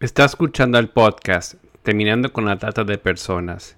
Está 0.00 0.24
escuchando 0.24 0.78
el 0.78 0.90
podcast 0.90 1.54
Terminando 1.82 2.32
con 2.32 2.44
la 2.44 2.56
Trata 2.56 2.84
de 2.84 2.98
Personas. 2.98 3.76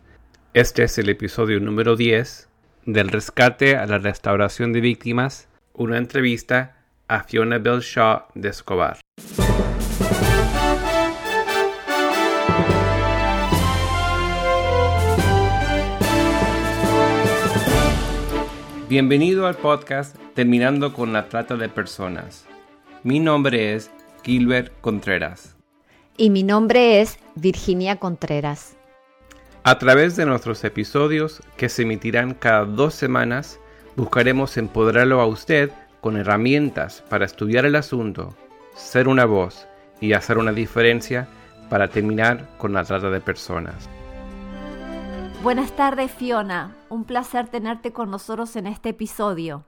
Este 0.53 0.83
es 0.83 0.99
el 0.99 1.09
episodio 1.09 1.61
número 1.61 1.97
10 1.97 2.47
del 2.85 3.09
rescate 3.09 3.79
a 3.79 3.87
la 3.87 3.97
restauración 3.97 4.75
de 4.75 4.83
víctimas, 4.83 5.49
una 5.73 5.97
entrevista 5.97 6.77
a 7.09 7.23
Fiona 7.23 7.57
Belshaw 7.57 8.25
de 8.35 8.51
Escobar. 8.51 8.99
Bienvenido 18.91 19.47
al 19.47 19.57
podcast 19.57 20.17
Terminando 20.35 20.93
con 20.93 21.15
la 21.15 21.31
Trata 21.31 21.57
de 21.57 21.71
Personas. 21.71 22.45
Mi 23.05 23.21
nombre 23.21 23.73
es 23.73 23.91
Gilbert 24.23 24.79
Contreras. 24.83 25.57
Y 26.21 26.29
mi 26.29 26.43
nombre 26.43 27.01
es 27.01 27.19
Virginia 27.35 27.97
Contreras. 27.97 28.77
A 29.65 29.79
través 29.79 30.17
de 30.17 30.27
nuestros 30.27 30.63
episodios, 30.65 31.43
que 31.57 31.71
se 31.71 31.81
emitirán 31.81 32.35
cada 32.35 32.67
dos 32.67 32.93
semanas, 32.95 33.59
buscaremos 33.97 34.59
empoderarlo 34.59 35.23
a 35.23 35.27
usted 35.27 35.71
con 36.03 36.19
herramientas 36.19 37.03
para 37.09 37.25
estudiar 37.25 37.65
el 37.65 37.75
asunto, 37.75 38.37
ser 38.77 39.09
una 39.09 39.25
voz 39.25 39.67
y 40.03 40.13
hacer 40.13 40.37
una 40.37 40.53
diferencia 40.53 41.27
para 41.71 41.89
terminar 41.89 42.47
con 42.59 42.75
la 42.75 42.85
trata 42.85 43.09
de 43.09 43.23
personas. 43.23 43.89
Buenas 45.43 45.75
tardes 45.75 46.13
Fiona, 46.13 46.77
un 46.91 47.07
placer 47.07 47.49
tenerte 47.49 47.95
con 47.95 48.11
nosotros 48.11 48.57
en 48.57 48.67
este 48.67 48.91
episodio. 48.91 49.65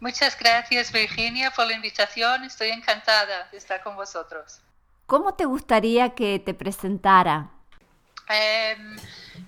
Muchas 0.00 0.38
gracias 0.38 0.92
Virginia 0.92 1.52
por 1.52 1.66
la 1.66 1.72
invitación, 1.72 2.44
estoy 2.44 2.68
encantada 2.68 3.48
de 3.50 3.56
estar 3.56 3.82
con 3.82 3.96
vosotros. 3.96 4.60
¿Cómo 5.06 5.34
te 5.34 5.44
gustaría 5.44 6.14
que 6.16 6.40
te 6.40 6.52
presentara? 6.52 7.50
Em, 8.28 8.96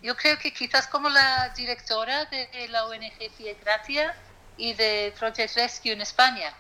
yo 0.02 0.16
creo 0.16 0.38
que 0.38 0.52
quizás 0.52 0.86
como 0.86 1.08
la 1.08 1.48
directora 1.56 2.26
de 2.26 2.68
la 2.68 2.86
ONG 2.86 3.60
Gracia 3.64 4.14
y 4.56 4.74
de 4.74 5.12
Project 5.18 5.56
Rescue 5.56 5.92
en 5.92 6.00
España. 6.00 6.54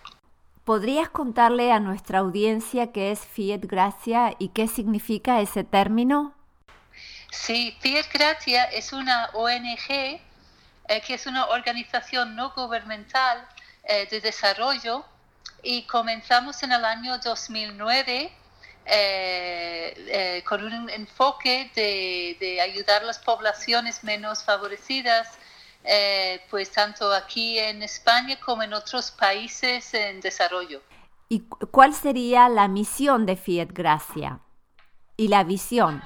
¿Podrías 0.64 1.08
contarle 1.08 1.70
a 1.70 1.78
nuestra 1.78 2.18
audiencia 2.18 2.92
qué 2.92 3.12
es 3.12 3.20
Fiat 3.20 3.60
Gracia 3.62 4.34
y 4.38 4.48
qué 4.48 4.66
significa 4.66 5.40
ese 5.40 5.62
término? 5.62 6.34
Sí, 7.30 7.76
Fiat 7.80 8.06
Gracia 8.12 8.64
es 8.64 8.92
una 8.92 9.30
ONG 9.32 9.90
eh, 9.90 10.20
que 11.06 11.14
es 11.14 11.26
una 11.26 11.46
organización 11.46 12.34
no 12.34 12.50
gubernamental 12.50 13.46
eh, 13.84 14.08
de 14.10 14.20
desarrollo 14.20 15.04
y 15.62 15.82
comenzamos 15.86 16.62
en 16.62 16.72
el 16.72 16.84
año 16.84 17.18
2009 17.18 18.32
eh, 18.90 20.42
con 20.46 20.64
un 20.64 20.90
enfoque 20.90 21.70
de, 21.74 22.60
ayudar 22.60 23.02
a 23.02 23.06
las 23.06 23.18
poblaciones 23.18 24.02
menos 24.04 24.42
favorecidas, 24.42 25.28
pues 26.50 26.70
tanto 26.70 27.12
aquí 27.12 27.58
en 27.58 27.82
España 27.82 28.38
como 28.40 28.62
en 28.62 28.74
otros 28.74 29.10
países 29.10 29.94
en 29.94 30.20
desarrollo. 30.20 30.82
¿Y 31.28 31.40
cuál 31.70 31.94
sería 31.94 32.48
la 32.48 32.68
misión 32.68 33.26
de 33.26 33.36
Fiat 33.36 33.68
Gracia 33.72 34.40
y 35.16 35.28
la 35.28 35.44
visión? 35.44 36.02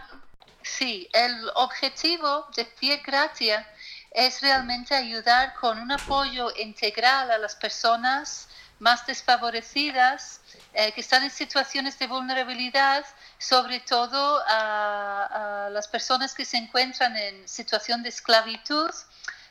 Sí, 0.62 1.08
el 1.12 1.50
objetivo 1.54 2.46
de 2.56 2.64
Fiat 2.64 3.02
Gracia 3.04 3.68
es 4.10 4.40
realmente 4.40 4.94
ayudar 4.94 5.54
con 5.54 5.78
un 5.78 5.92
apoyo 5.92 6.50
integral 6.56 7.30
a 7.30 7.38
las 7.38 7.56
personas 7.56 8.48
más 8.78 9.06
desfavorecidas 9.06 10.40
eh, 10.74 10.92
que 10.92 11.02
están 11.02 11.22
en 11.22 11.30
situaciones 11.30 11.98
de 11.98 12.06
vulnerabilidad, 12.06 13.04
sobre 13.36 13.80
todo 13.80 14.40
a, 14.48 15.68
las 15.70 15.86
personas 15.86 16.34
que 16.34 16.44
se 16.44 16.56
encuentran 16.56 17.14
en 17.16 17.46
situación 17.46 18.02
de 18.02 18.08
esclavitud, 18.08 18.90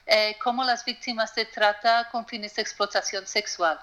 eh, 0.08 0.36
como 0.44 0.64
las 0.64 0.84
víctimas 0.84 1.36
de 1.36 1.46
trata 1.46 2.10
con 2.12 2.26
fines 2.26 2.56
de 2.56 2.64
explotación 2.64 3.28
sexual. 3.28 3.80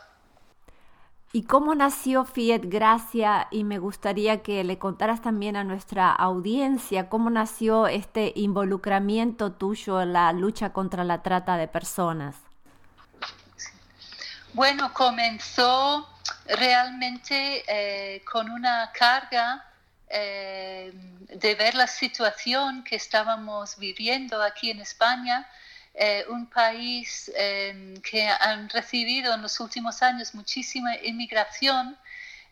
¿Y 1.33 1.45
cómo 1.45 1.75
nació 1.75 2.25
Fiat 2.25 2.63
Gracia? 2.65 3.49
Y 3.51 3.63
me 3.63 3.79
gustaría 3.79 4.43
que 4.43 4.65
le 4.65 4.79
contaras 4.79 5.21
también 5.21 5.57
a 5.57 5.63
nuestra 5.63 6.11
audiencia 6.11 7.09
cómo 7.09 7.29
nació 7.29 7.87
este 7.87 8.33
involucramiento 8.35 9.53
tuyo 9.53 10.01
en 10.01 10.15
la 10.15 10.33
lucha 10.33 10.73
contra 10.73 11.05
la 11.05 11.23
trata 11.23 11.57
de 11.57 11.69
personas. 11.69 12.35
Bueno, 14.55 14.93
comenzó 14.95 16.09
realmente 16.49 17.65
eh, 17.67 18.23
con 18.25 18.51
una 18.51 18.91
carga 18.93 19.65
eh, 20.09 20.91
de 20.95 21.55
ver 21.55 21.75
la 21.75 21.87
situación 21.87 22.83
que 22.83 22.97
estábamos 22.97 23.77
viviendo 23.77 24.43
aquí 24.43 24.71
en 24.71 24.81
España 24.81 25.47
eh, 25.95 26.25
un 26.29 26.47
país 26.49 27.31
que 28.03 28.29
han 28.29 28.69
recibido 28.69 29.35
en 29.35 29.43
los 29.43 29.59
últimos 29.59 30.01
años 30.01 30.35
muchísima 30.35 30.97
inmigración 30.97 31.99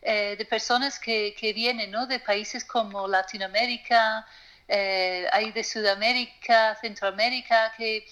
de 0.02 0.46
personas 0.48 1.00
que, 1.00 1.34
que 1.38 1.52
vienen 1.52 1.90
¿no? 1.90 2.06
de 2.06 2.20
países 2.20 2.64
como 2.64 3.08
Latinoamérica, 3.08 4.26
hay 4.68 5.52
de 5.52 5.64
Sudamérica, 5.64 6.76
Centroamérica, 6.80 7.72
que, 7.76 8.06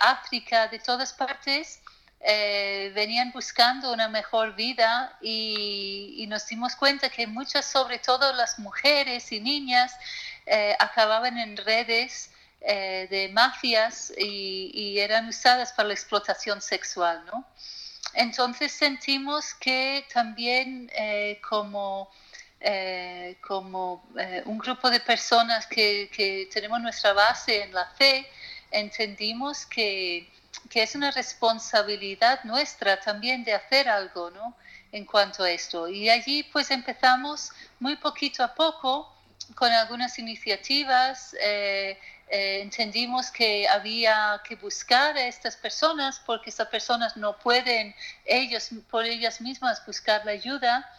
África, 0.00 0.68
de 0.68 0.78
todas 0.78 1.12
partes. 1.12 1.80
Venían 2.20 3.30
buscando 3.32 3.92
una 3.92 4.08
mejor 4.08 4.54
vida 4.54 5.16
y, 5.20 6.24
nos 6.28 6.46
dimos 6.48 6.74
cuenta 6.74 7.08
que 7.08 7.26
muchas, 7.26 7.64
sobre 7.66 7.98
todo 7.98 8.32
las 8.32 8.58
mujeres 8.58 9.30
y 9.32 9.40
niñas, 9.40 9.94
acababan 10.78 11.38
en 11.38 11.56
redes 11.56 12.30
eh, 12.68 13.06
de 13.10 13.28
mafias 13.28 14.12
y, 14.18 14.98
eran 14.98 15.28
usadas 15.28 15.72
para 15.72 15.88
la 15.88 15.94
explotación 15.94 16.60
sexual, 16.60 17.24
¿no? 17.26 17.44
Entonces 18.14 18.72
sentimos 18.72 19.54
que 19.54 20.04
también 20.12 20.90
eh, 20.96 21.40
como, 21.48 22.10
eh, 22.60 23.36
como 23.46 24.04
un 24.46 24.58
grupo 24.58 24.90
de 24.90 25.00
personas 25.00 25.66
que, 25.66 26.48
tenemos 26.52 26.80
nuestra 26.80 27.12
base 27.12 27.62
en 27.62 27.72
la 27.72 27.86
fe, 27.90 28.26
entendimos 28.72 29.66
que, 29.66 30.28
que, 30.70 30.82
es 30.82 30.94
una 30.94 31.10
responsabilidad 31.10 32.44
nuestra 32.44 33.00
también 33.00 33.44
de 33.44 33.54
hacer 33.54 33.88
algo, 33.88 34.30
¿no? 34.30 34.56
En 34.92 35.04
cuanto 35.04 35.44
a 35.44 35.50
esto. 35.50 35.88
Y 35.88 36.08
allí 36.08 36.42
pues 36.44 36.70
empezamos 36.70 37.52
muy 37.80 37.96
poquito 37.96 38.42
a 38.42 38.54
poco 38.54 39.12
con 39.54 39.70
algunas 39.72 40.18
iniciativas. 40.18 41.36
Eh, 41.40 41.98
entendimos 42.28 43.30
que 43.30 43.68
había 43.68 44.40
que 44.46 44.56
buscar 44.56 45.16
a 45.16 45.26
estas 45.26 45.56
personas 45.56 46.20
porque 46.24 46.50
estas 46.50 46.68
personas 46.68 47.16
no 47.16 47.38
pueden 47.38 47.94
ellos 48.24 48.70
por 48.90 49.04
ellas 49.04 49.40
mismas 49.40 49.84
buscar 49.86 50.24
la 50.24 50.32
ayuda. 50.32 50.90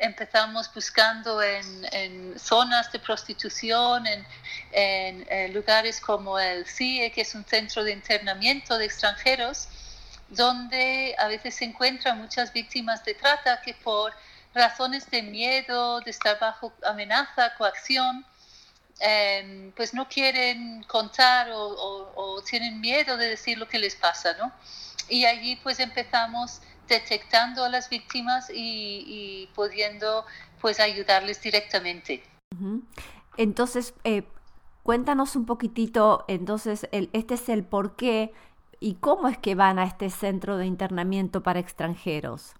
Empezamos 0.00 0.72
buscando 0.74 1.42
en, 1.42 2.38
zonas 2.38 2.90
de 2.90 2.98
prostitución, 2.98 4.06
en, 4.06 4.26
en, 4.72 5.52
lugares 5.54 6.00
como 6.00 6.38
el 6.38 6.66
CIE, 6.66 7.12
que 7.12 7.20
es 7.20 7.34
un 7.34 7.44
centro 7.44 7.84
de 7.84 7.92
internamiento 7.92 8.78
de 8.78 8.86
extranjeros, 8.86 9.68
donde 10.28 11.14
a 11.18 11.28
veces 11.28 11.54
se 11.54 11.64
encuentran 11.64 12.18
muchas 12.18 12.52
víctimas 12.52 13.04
de 13.04 13.14
trata 13.14 13.60
que 13.60 13.74
por 13.74 14.12
razones 14.54 15.08
de 15.10 15.22
miedo, 15.22 16.00
de 16.00 16.10
estar 16.10 16.38
bajo 16.40 16.72
amenaza, 16.82 17.54
coacción, 17.56 18.24
Em, 19.02 19.72
pues 19.72 19.94
no 19.94 20.06
quieren 20.08 20.82
contar 20.82 21.48
o, 21.54 22.42
tienen 22.48 22.80
miedo 22.80 23.16
de 23.16 23.28
decir 23.30 23.56
lo 23.56 23.66
que 23.66 23.78
les 23.78 23.96
pasa, 23.96 24.34
¿no? 24.38 24.52
Y 25.08 25.24
allí 25.24 25.56
pues 25.56 25.80
empezamos 25.80 26.60
detectando 26.90 27.64
a 27.64 27.70
las 27.70 27.88
víctimas 27.88 28.50
y, 28.52 29.48
pudiendo 29.54 30.26
pues 30.60 30.78
ayudarles 30.78 31.40
directamente. 31.40 32.22
Entonces, 33.38 33.94
eh, 34.04 34.24
cuéntanos 34.82 35.36
un 35.36 35.46
poquitito, 35.46 36.26
entonces, 36.28 36.86
este 36.92 37.34
es 37.34 37.48
el 37.48 37.64
por 37.64 37.96
qué 37.96 38.34
y 38.80 38.96
cómo 38.96 39.28
es 39.28 39.38
que 39.38 39.54
van 39.54 39.78
a 39.78 39.84
este 39.84 40.10
centro 40.10 40.58
de 40.58 40.66
internamiento 40.66 41.42
para 41.42 41.60
extranjeros. 41.60 42.54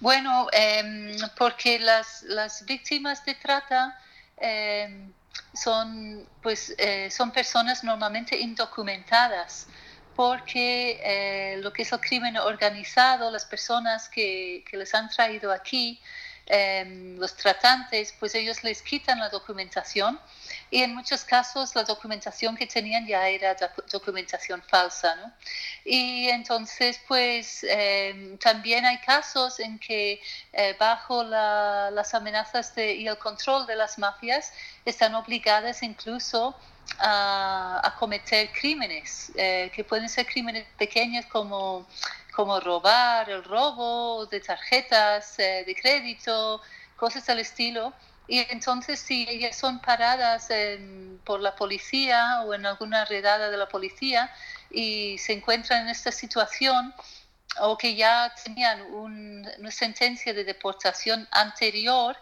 Bueno, 0.00 0.46
em, 0.52 1.16
porque 1.36 1.78
las, 1.78 2.22
las 2.22 2.64
víctimas 2.64 3.24
de 3.24 3.34
trata 3.34 3.98
em, 4.36 5.12
son, 5.52 6.26
pues, 6.42 6.74
eh, 6.78 7.10
son 7.10 7.32
personas 7.32 7.82
normalmente 7.82 8.38
indocumentadas 8.38 9.66
porque 10.18 11.00
eh, 11.04 11.58
lo 11.58 11.72
que 11.72 11.82
es 11.82 11.92
el 11.92 12.00
crimen 12.00 12.36
organizado, 12.38 13.30
las 13.30 13.44
personas 13.44 14.08
que, 14.08 14.64
que 14.68 14.76
les 14.76 14.92
han 14.92 15.08
traído 15.08 15.52
aquí, 15.52 16.00
em, 16.46 17.16
los 17.20 17.36
tratantes, 17.36 18.12
pues 18.18 18.34
ellos 18.34 18.64
les 18.64 18.82
quitan 18.82 19.20
la 19.20 19.28
documentación 19.28 20.18
y 20.72 20.82
en 20.82 20.92
muchos 20.92 21.22
casos 21.22 21.72
la 21.76 21.84
documentación 21.84 22.56
que 22.56 22.66
tenían 22.66 23.06
ya 23.06 23.28
era 23.28 23.54
documentación 23.92 24.60
falsa. 24.60 25.14
¿no? 25.14 25.32
Y 25.84 26.28
entonces, 26.30 27.00
pues 27.06 27.64
em, 27.68 28.38
también 28.38 28.84
hay 28.86 28.98
casos 28.98 29.60
en 29.60 29.78
que 29.78 30.20
eh, 30.52 30.74
bajo 30.80 31.22
las 31.22 32.12
amenazas 32.12 32.74
de, 32.74 32.94
y 32.94 33.06
el 33.06 33.18
control 33.18 33.68
de 33.68 33.76
las 33.76 33.98
mafias 33.98 34.52
están 34.84 35.14
obligadas 35.14 35.84
incluso 35.84 36.56
a, 36.98 37.94
cometer 37.98 38.50
crímenes, 38.52 39.32
eh, 39.34 39.70
que 39.74 39.84
pueden 39.84 40.08
ser 40.08 40.26
crímenes 40.26 40.66
pequeños 40.76 41.26
como, 41.26 41.86
como 42.34 42.60
robar, 42.60 43.28
el 43.30 43.44
robo 43.44 44.26
de 44.26 44.40
tarjetas 44.40 45.38
eh, 45.38 45.64
de 45.66 45.74
crédito, 45.74 46.60
cosas 46.96 47.26
del 47.26 47.40
estilo. 47.40 47.92
Y 48.26 48.40
entonces 48.50 49.00
si 49.00 49.26
ellas 49.28 49.56
son 49.56 49.80
paradas 49.80 50.48
por 51.24 51.40
la 51.40 51.56
policía 51.56 52.42
o 52.44 52.52
en 52.52 52.66
alguna 52.66 53.06
redada 53.06 53.50
de 53.50 53.56
la 53.56 53.68
policía 53.68 54.30
y 54.70 55.16
se 55.16 55.32
encuentran 55.32 55.84
en 55.84 55.88
esta 55.88 56.12
situación 56.12 56.94
o 57.60 57.78
que 57.78 57.94
ya 57.94 58.34
tenían 58.44 58.82
una 58.92 59.70
sentencia 59.70 60.34
de 60.34 60.44
deportación 60.44 61.26
anterior, 61.30 62.16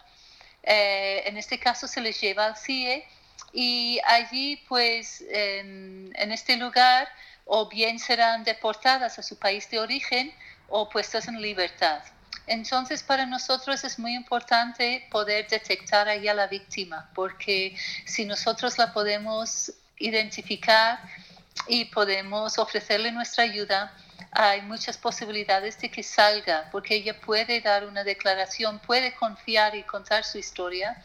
eh, 0.62 1.22
en 1.26 1.36
este 1.36 1.58
caso 1.58 1.86
se 1.86 2.00
les 2.00 2.20
lleva 2.20 2.46
al 2.46 2.56
CIE 2.56 3.06
y 3.52 4.00
allí 4.06 4.62
pues 4.68 5.22
en, 5.30 6.12
este 6.14 6.56
lugar 6.56 7.08
o 7.44 7.68
bien 7.68 7.98
serán 7.98 8.44
deportadas 8.44 9.18
a 9.18 9.22
su 9.22 9.38
país 9.38 9.70
de 9.70 9.78
origen 9.78 10.32
o 10.68 10.88
puestas 10.88 11.28
en 11.28 11.40
libertad. 11.40 12.02
Entonces, 12.46 13.02
para 13.02 13.26
nosotros 13.26 13.82
es 13.84 13.98
muy 13.98 14.14
importante 14.14 15.06
poder 15.10 15.48
detectar 15.48 16.08
ahí 16.08 16.28
a 16.28 16.34
la 16.34 16.46
víctima, 16.46 17.10
porque 17.14 17.76
si 18.04 18.24
nosotros 18.24 18.78
la 18.78 18.92
podemos 18.92 19.72
identificar 19.98 21.00
y 21.66 21.86
podemos 21.86 22.58
ofrecerle 22.58 23.10
nuestra 23.10 23.44
ayuda, 23.44 23.92
hay 24.30 24.62
muchas 24.62 24.96
posibilidades 24.96 25.80
de 25.80 25.90
que 25.90 26.02
salga, 26.02 26.68
porque 26.70 26.96
ella 26.96 27.18
puede 27.20 27.60
dar 27.60 27.86
una 27.86 28.04
declaración, 28.04 28.78
puede 28.80 29.14
confiar 29.14 29.74
y 29.74 29.82
contar 29.82 30.24
su 30.24 30.38
historia 30.38 31.02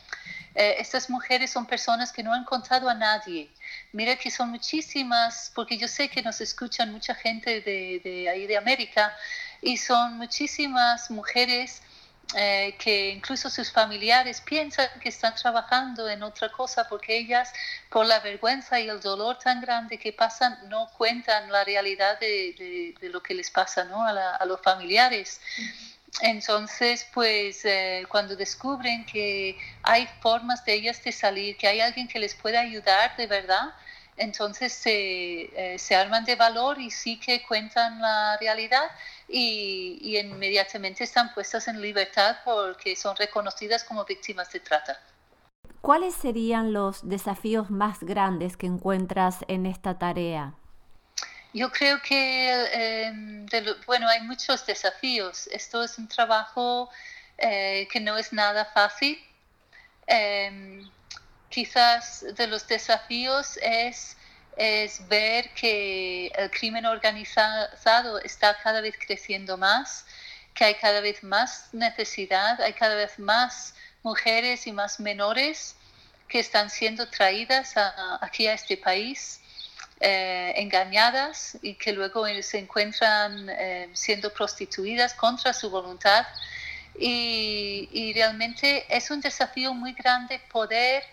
eh, 0.53 0.75
estas 0.79 1.09
mujeres 1.09 1.51
son 1.51 1.65
personas 1.65 2.11
que 2.11 2.23
no 2.23 2.33
han 2.33 2.43
contado 2.43 2.89
a 2.89 2.93
nadie. 2.93 3.49
Mira 3.93 4.15
que 4.17 4.29
son 4.29 4.49
muchísimas, 4.49 5.51
porque 5.55 5.77
yo 5.77 5.87
sé 5.87 6.09
que 6.09 6.21
nos 6.21 6.41
escuchan 6.41 6.91
mucha 6.91 7.15
gente 7.15 7.61
de, 7.61 8.29
ahí 8.29 8.47
de 8.47 8.57
América, 8.57 9.15
y 9.61 9.77
son 9.77 10.17
muchísimas 10.17 11.09
mujeres 11.11 11.81
eh, 12.35 12.75
que 12.79 13.09
incluso 13.09 13.49
sus 13.49 13.71
familiares 13.71 14.41
piensan 14.41 14.87
que 15.01 15.09
están 15.09 15.35
trabajando 15.35 16.07
en 16.07 16.23
otra 16.23 16.49
cosa 16.49 16.87
porque 16.87 17.17
ellas, 17.17 17.51
por 17.89 18.05
la 18.05 18.19
vergüenza 18.21 18.79
y 18.79 18.87
el 18.87 19.01
dolor 19.01 19.37
tan 19.37 19.59
grande 19.59 19.97
que 19.97 20.13
pasan, 20.13 20.57
no 20.69 20.89
cuentan 20.97 21.51
la 21.51 21.63
realidad 21.63 22.19
de, 22.19 22.95
lo 23.01 23.21
que 23.21 23.33
les 23.33 23.51
pasa 23.51 23.83
¿no? 23.83 24.03
a, 24.05 24.35
a 24.35 24.45
los 24.45 24.61
familiares. 24.61 25.41
Entonces, 26.19 27.07
pues 27.13 27.63
eh, 27.63 28.05
cuando 28.09 28.35
descubren 28.35 29.05
que 29.05 29.57
hay 29.81 30.07
formas 30.19 30.63
de 30.65 30.73
ellas 30.73 31.01
de 31.03 31.11
salir, 31.11 31.55
que 31.57 31.67
hay 31.67 31.79
alguien 31.79 32.07
que 32.07 32.19
les 32.19 32.35
puede 32.35 32.57
ayudar 32.57 33.15
de 33.15 33.27
verdad, 33.27 33.73
entonces 34.17 34.73
se, 34.73 35.73
eh, 35.73 35.79
se 35.79 35.95
arman 35.95 36.25
de 36.25 36.35
valor 36.35 36.79
y 36.79 36.91
sí 36.91 37.19
que 37.19 37.41
cuentan 37.43 38.01
la 38.01 38.37
realidad 38.39 38.91
y, 39.27 39.97
y, 40.01 40.19
inmediatamente 40.19 41.05
están 41.05 41.33
puestas 41.33 41.67
en 41.69 41.81
libertad 41.81 42.37
porque 42.43 42.95
son 42.95 43.15
reconocidas 43.15 43.83
como 43.83 44.03
víctimas 44.03 44.51
de 44.51 44.59
trata. 44.59 44.99
¿Cuáles 45.79 46.13
serían 46.13 46.73
los 46.73 47.07
desafíos 47.07 47.71
más 47.71 48.01
grandes 48.01 48.57
que 48.57 48.67
encuentras 48.67 49.37
en 49.47 49.65
esta 49.65 49.97
tarea? 49.97 50.53
Yo 51.53 51.69
creo 51.69 52.01
que, 52.01 53.05
em, 53.05 53.45
bueno, 53.85 54.07
hay 54.07 54.21
muchos 54.21 54.65
desafíos. 54.65 55.47
Esto 55.47 55.83
es 55.83 55.97
un 55.97 56.07
trabajo 56.07 56.89
eh, 57.37 57.87
que 57.91 57.99
no 57.99 58.17
es 58.17 58.31
nada 58.31 58.65
fácil. 58.65 59.19
Em, 60.07 60.89
quizás 61.49 62.23
de 62.35 62.47
los 62.47 62.67
desafíos 62.67 63.57
es, 63.61 64.15
es 64.55 65.05
ver 65.09 65.49
que 65.53 66.27
el 66.35 66.49
crimen 66.51 66.85
organizado 66.85 68.19
está 68.19 68.57
cada 68.63 68.81
vez 68.81 68.95
creciendo 69.05 69.57
más, 69.57 70.05
que 70.53 70.65
hay 70.65 70.75
cada 70.75 71.01
vez 71.01 71.21
más 71.23 71.69
necesidad, 71.73 72.61
hay 72.61 72.73
cada 72.73 72.95
vez 72.95 73.19
más 73.19 73.75
mujeres 74.03 74.67
y 74.67 74.71
más 74.71 74.99
menores 74.99 75.75
que 76.29 76.39
están 76.39 76.69
siendo 76.69 77.09
traídas 77.09 77.73
aquí 78.21 78.47
a 78.47 78.53
este 78.53 78.77
país 78.77 79.40
eh, 80.03 80.53
engañadas 80.55 81.59
y 81.61 81.75
que 81.75 81.93
luego 81.93 82.25
se 82.41 82.57
encuentran 82.57 83.47
eh, 83.51 83.87
siendo 83.93 84.33
prostituidas 84.33 85.13
contra 85.13 85.53
su 85.53 85.69
voluntad. 85.69 86.25
Y, 86.97 88.11
realmente 88.15 88.83
es 88.89 89.11
un 89.11 89.21
desafío 89.21 89.75
muy 89.75 89.93
grande 89.93 90.41
poder 90.51 91.03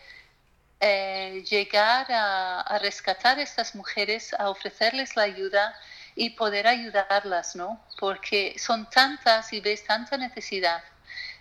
eh, 0.81 1.45
llegar 1.51 2.07
a, 2.09 2.79
rescatar 2.81 3.39
a 3.39 3.43
estas 3.43 3.75
mujeres, 3.75 4.33
a 4.33 4.49
ofrecerles 4.49 5.17
la 5.17 5.25
ayuda 5.25 5.79
y 6.15 6.31
poder 6.31 6.67
ayudarlas, 6.67 7.57
¿no? 7.57 7.79
Porque 8.01 8.57
son 8.59 8.89
tantas 8.89 9.53
y 9.53 9.61
ves 9.61 9.85
tanta 9.85 10.17
necesidad. 10.17 10.83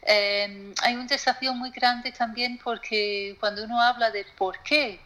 hay 0.05 0.95
un 0.95 1.07
desafío 1.07 1.53
muy 1.53 1.71
grande 1.71 2.11
también 2.11 2.57
porque 2.61 3.38
cuando 3.39 3.63
uno 3.63 3.81
habla 3.81 4.11
de 4.11 4.25
por 4.38 4.61
qué 4.63 4.99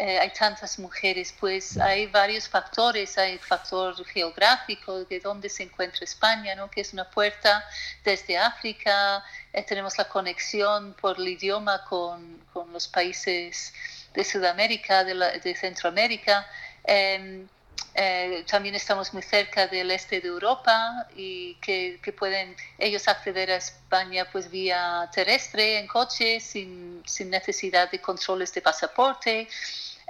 eh, 0.00 0.16
hay 0.20 0.30
tantas 0.30 0.78
mujeres, 0.78 1.34
pues 1.40 1.76
hay 1.76 2.06
varios 2.06 2.48
factores, 2.48 3.18
hay 3.18 3.32
el 3.32 3.40
factor 3.40 4.04
geográfico 4.04 5.04
de 5.04 5.18
dónde 5.18 5.48
se 5.48 5.64
encuentra 5.64 6.04
España, 6.04 6.54
¿no? 6.54 6.70
que 6.70 6.82
es 6.82 6.92
una 6.92 7.10
puerta 7.10 7.64
desde 8.04 8.38
África, 8.38 9.24
eh, 9.52 9.64
tenemos 9.64 9.98
la 9.98 10.08
conexión 10.08 10.94
por 11.00 11.18
el 11.18 11.26
idioma 11.26 11.84
con, 11.84 12.38
con 12.52 12.72
los 12.72 12.86
países 12.86 13.74
de 14.14 14.22
Sudamérica, 14.22 15.02
de, 15.02 15.40
de 15.40 15.54
Centroamérica. 15.56 16.46
Em, 16.84 17.48
eh, 17.94 18.44
también 18.48 18.76
estamos 18.76 19.12
muy 19.12 19.22
cerca 19.22 19.66
del 19.66 19.90
este 19.90 20.20
de 20.20 20.28
Europa 20.28 21.08
y 21.16 21.54
que, 21.56 21.98
que, 22.00 22.12
pueden 22.12 22.54
ellos 22.78 23.08
acceder 23.08 23.50
a 23.50 23.56
España 23.56 24.28
pues 24.30 24.48
vía 24.48 25.10
terrestre 25.12 25.78
en 25.78 25.88
coche 25.88 26.38
sin, 26.38 27.02
sin 27.04 27.30
necesidad 27.30 27.90
de 27.90 28.00
controles 28.00 28.54
de 28.54 28.62
pasaporte. 28.62 29.48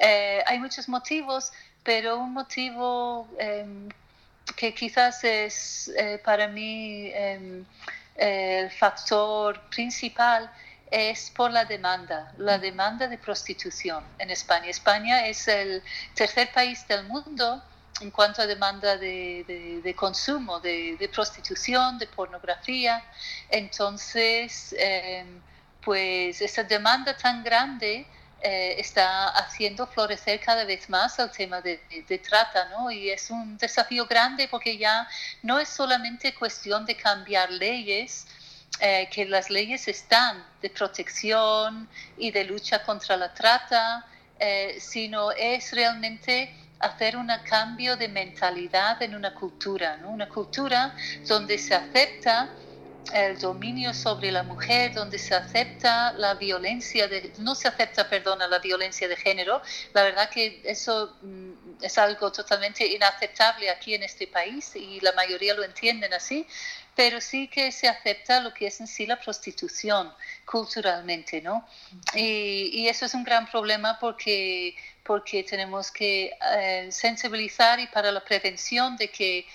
Eh, 0.00 0.42
hay 0.46 0.58
muchos 0.58 0.88
motivos, 0.88 1.52
pero 1.82 2.18
un 2.18 2.32
motivo 2.32 3.28
em, 3.38 3.88
que 4.56 4.74
quizás 4.74 5.24
es 5.24 5.88
eh, 5.96 6.20
para 6.24 6.48
mí 6.48 7.10
em, 7.14 7.64
el 8.16 8.70
factor 8.70 9.60
principal 9.70 10.50
es 10.90 11.30
por 11.30 11.50
la 11.50 11.64
demanda, 11.64 12.32
la 12.38 12.58
demanda 12.58 13.06
de 13.08 13.18
prostitución 13.18 14.04
en 14.18 14.30
España. 14.30 14.66
España 14.68 15.26
es 15.26 15.46
el 15.48 15.82
tercer 16.14 16.50
país 16.52 16.86
del 16.88 17.04
mundo 17.04 17.62
en 18.00 18.10
cuanto 18.10 18.42
a 18.42 18.46
demanda 18.46 18.96
de, 18.96 19.94
consumo, 19.96 20.60
de, 20.60 21.10
prostitución, 21.12 21.98
de 21.98 22.06
pornografía. 22.06 23.04
Entonces, 23.50 24.74
em, 24.78 25.40
pues 25.82 26.40
esa 26.40 26.62
demanda 26.62 27.16
tan 27.16 27.42
grande 27.42 28.06
eh, 28.40 28.76
está 28.78 29.30
haciendo 29.30 29.86
florecer 29.88 30.38
cada 30.38 30.64
vez 30.64 30.88
más 30.88 31.18
el 31.18 31.30
tema 31.32 31.60
de, 31.60 31.80
trata, 32.22 32.68
¿no? 32.68 32.88
Y 32.88 33.10
es 33.10 33.30
un 33.30 33.58
desafío 33.58 34.06
grande 34.06 34.46
porque 34.48 34.78
ya 34.78 35.08
no 35.42 35.58
es 35.58 35.68
solamente 35.68 36.32
cuestión 36.34 36.86
de 36.86 36.96
cambiar 36.96 37.50
leyes, 37.50 38.26
eh, 38.80 39.08
que 39.10 39.24
las 39.24 39.50
leyes 39.50 39.88
están 39.88 40.44
de 40.62 40.70
protección 40.70 41.88
y 42.16 42.30
de 42.30 42.44
lucha 42.44 42.84
contra 42.84 43.16
la 43.16 43.34
trata, 43.34 44.06
eh, 44.38 44.78
sino 44.80 45.32
es 45.32 45.72
realmente 45.72 46.54
hacer 46.78 47.16
un 47.16 47.28
cambio 47.42 47.96
de 47.96 48.06
mentalidad 48.06 49.02
en 49.02 49.16
una 49.16 49.34
cultura, 49.34 49.96
¿no? 49.96 50.10
una 50.10 50.28
cultura 50.28 50.94
donde 51.26 51.58
se 51.58 51.74
acepta 51.74 52.48
el 53.12 53.38
dominio 53.38 53.94
sobre 53.94 54.30
la 54.30 54.42
mujer, 54.42 54.92
donde 54.94 55.18
se 55.18 55.34
acepta 55.34 56.12
la 56.12 56.34
violencia, 56.34 57.08
de, 57.08 57.32
no 57.38 57.54
se 57.54 57.68
acepta, 57.68 58.08
perdona, 58.08 58.46
la 58.48 58.58
violencia 58.58 59.08
de 59.08 59.16
género. 59.16 59.62
La 59.94 60.02
verdad 60.02 60.30
que 60.30 60.60
eso 60.64 61.16
mm, 61.22 61.82
es 61.82 61.98
algo 61.98 62.30
totalmente 62.32 62.86
inaceptable 62.86 63.70
aquí 63.70 63.94
en 63.94 64.02
este 64.02 64.26
país 64.26 64.74
y 64.76 65.00
la 65.00 65.12
mayoría 65.12 65.54
lo 65.54 65.64
entienden 65.64 66.12
así, 66.12 66.46
pero 66.94 67.20
sí 67.20 67.46
que 67.46 67.70
se 67.70 67.86
acepta 67.86 68.40
lo 68.40 68.52
que 68.52 68.66
es 68.66 68.80
en 68.80 68.88
sí 68.88 69.06
la 69.06 69.20
prostitución 69.20 70.12
culturalmente, 70.44 71.40
¿no? 71.40 71.64
Y, 72.14 72.88
eso 72.88 73.06
es 73.06 73.14
un 73.14 73.22
gran 73.22 73.48
problema 73.48 73.98
porque, 74.00 74.74
porque 75.04 75.44
tenemos 75.44 75.92
que 75.92 76.36
eh, 76.56 76.88
sensibilizar 76.90 77.78
y 77.78 77.86
para 77.86 78.10
la 78.10 78.24
prevención 78.24 78.96
de 78.96 79.08
que 79.10 79.46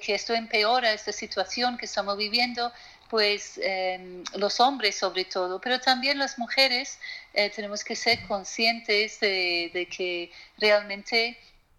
que 0.00 0.14
esto 0.14 0.34
empeora 0.34 0.92
esta 0.92 1.12
situación 1.12 1.76
que 1.76 1.86
estamos 1.86 2.16
viviendo, 2.16 2.72
pues 3.10 3.58
em, 3.62 4.24
los 4.36 4.60
hombres 4.60 4.96
sobre 4.96 5.24
todo, 5.24 5.60
pero 5.60 5.80
también 5.80 6.18
las 6.18 6.38
mujeres 6.38 6.98
eh, 7.34 7.50
tenemos 7.50 7.84
que 7.84 7.96
ser 7.96 8.26
conscientes 8.26 9.20
de 9.20 9.88
que 9.90 10.30
realmente 10.58 11.38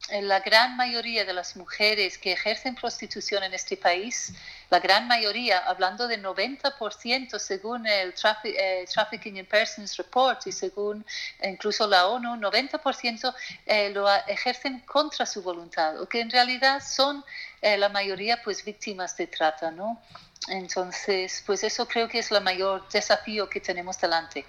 la 0.10 0.42
gran 0.42 0.76
mayoría 0.76 1.24
de 1.24 1.34
las 1.34 1.56
mujeres 1.56 2.18
que 2.18 2.34
ejercen 2.34 2.76
prostitución 2.76 3.42
en 3.44 3.54
este 3.54 3.78
país, 3.78 4.34
la 4.70 4.80
gran 4.80 5.08
mayoría, 5.08 5.60
hablando 5.60 6.08
de 6.08 6.22
90% 6.22 7.40
según 7.40 7.88
el 7.88 8.14
eh, 8.44 8.86
Trafficking 8.92 9.38
in 9.38 9.46
Persons 9.46 9.96
Report 9.96 10.46
y 10.46 10.52
según 10.52 11.06
incluso 11.42 11.88
la 11.88 12.08
ONU, 12.08 12.36
90% 12.36 13.34
eh, 13.66 13.92
lo 13.92 14.14
ejercen 14.28 14.80
contra 14.82 15.26
su 15.26 15.42
voluntad, 15.42 16.00
o 16.02 16.08
que 16.08 16.20
en 16.20 16.30
realidad 16.30 16.82
son 16.86 17.24
eh, 17.64 17.78
la 17.78 17.88
mayoría 17.88 18.42
pues 18.44 18.66
víctimas 18.66 19.16
de 19.16 19.28
trata, 19.28 19.72
¿no? 19.72 20.02
Entonces, 20.50 21.42
pues 21.46 21.64
eso 21.64 21.88
creo 21.88 22.10
que 22.10 22.20
es 22.20 22.30
el 22.30 22.44
mayor 22.44 22.84
desafío 22.92 23.50
que 23.50 23.62
tenemos 23.62 23.98
delante. 24.02 24.46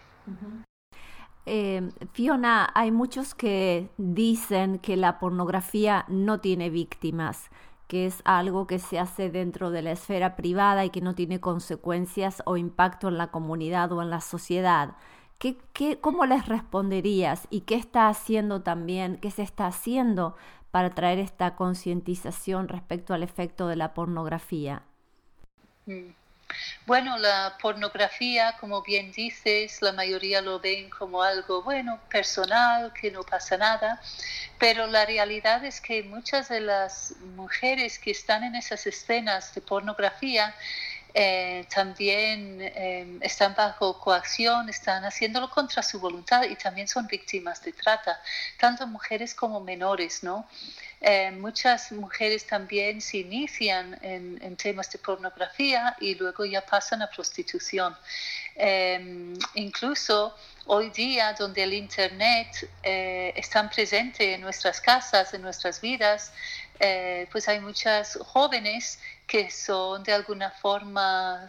Eh, 1.47 1.93
Fiona, 2.13 2.73
hay 2.75 2.91
muchos 2.91 3.37
que 3.37 3.89
dicen 3.99 4.81
que 4.81 4.97
la 4.97 5.21
pornografía 5.21 6.05
no 6.09 6.41
tiene 6.41 6.71
víctimas, 6.71 7.51
que 7.87 8.07
es 8.07 8.21
algo 8.25 8.67
que 8.67 8.81
se 8.81 8.99
hace 8.99 9.31
dentro 9.31 9.71
de 9.71 9.83
la 9.83 9.93
esfera 9.93 10.35
privada 10.35 10.85
y 10.85 10.91
que 10.91 11.01
no 11.01 11.15
tiene 11.15 11.39
consecuencias 11.39 12.43
o 12.47 12.57
impacto 12.57 13.07
en 13.07 13.17
la 13.17 13.29
comunidad 13.29 13.93
o 13.93 14.03
en 14.03 14.11
la 14.11 14.21
sociedad. 14.21 14.97
¿Qué, 15.39 15.59
qué, 15.73 16.01
cómo 16.01 16.27
les 16.27 16.47
responderías 16.47 17.47
y 17.51 17.61
qué 17.61 17.77
está 17.77 18.09
haciendo 18.09 18.63
también, 18.63 19.19
qué 19.19 19.31
se 19.31 19.43
está 19.43 19.67
haciendo 19.67 20.35
para 20.75 20.91
traer 20.91 21.21
esta 21.21 21.55
concientización 21.55 22.67
respecto 22.67 23.15
al 23.15 23.23
efecto 23.23 23.69
de 23.69 23.77
la 23.77 23.95
pornografía? 23.95 24.83
Mm. 25.87 26.11
Bueno, 26.85 27.17
la 27.17 27.57
pornografía, 27.63 28.57
como 28.59 28.83
bien 28.83 29.13
dices, 29.13 29.81
la 29.83 29.93
mayoría 29.93 30.41
lo 30.41 30.59
ven 30.59 30.91
como 30.91 31.23
algo 31.23 31.63
bueno, 31.63 32.01
personal, 32.11 32.93
que 32.93 33.13
no 33.13 33.23
pasa 33.23 33.57
nada, 33.57 34.01
pero 34.59 34.89
la 34.89 35.07
realidad 35.07 35.65
es 35.65 35.81
que 35.81 36.03
muchas 36.03 36.49
de 36.49 36.61
las 36.61 37.15
mujeres 37.37 38.01
que 38.01 38.11
están 38.11 38.43
en 38.43 38.57
esas 38.57 38.85
escenas 38.89 39.55
de 39.55 39.61
pornografía 39.61 40.57
eh, 41.17 41.65
también 41.73 42.59
eh, 42.61 43.19
están 43.21 43.55
bajo 43.55 44.01
coacción, 44.01 44.69
están 44.69 45.05
haciéndolo 45.05 45.49
contra 45.49 45.81
su 45.81 46.01
voluntad 46.01 46.43
y 46.43 46.57
también 46.57 46.89
son 46.89 47.07
víctimas 47.07 47.63
de 47.63 47.73
trata, 47.73 48.21
tanto 48.59 48.85
mujeres 48.89 49.33
como 49.33 49.61
menores, 49.61 50.25
¿no? 50.25 50.49
Eh, 51.07 51.31
muchas 51.33 51.93
mujeres 51.93 52.47
también 52.47 53.03
se 53.03 53.19
inician 53.19 53.99
en, 54.01 54.57
temas 54.57 54.91
de 54.91 54.99
pornografía 54.99 55.95
y 56.01 56.15
luego 56.15 56.47
ya 56.47 56.63
pasan 56.65 57.03
a 57.03 57.11
prostitución. 57.11 57.95
Em, 58.57 59.35
incluso 59.55 60.35
hoy 60.65 60.89
día, 60.91 61.35
donde 61.35 61.63
el 61.63 61.75
Internet 61.75 62.71
eh, 62.83 63.35
está 63.37 63.69
presente 63.69 64.33
en 64.33 64.41
nuestras 64.41 64.81
casas, 64.81 65.35
en 65.35 65.43
nuestras 65.43 65.83
vidas, 65.83 66.33
eh, 66.81 67.29
pues 67.31 67.49
hay 67.49 67.61
muchas 67.61 68.19
jóvenes 68.33 68.99
que 69.27 69.51
son 69.51 70.03
de 70.03 70.13
alguna 70.13 70.51
forma 70.51 71.49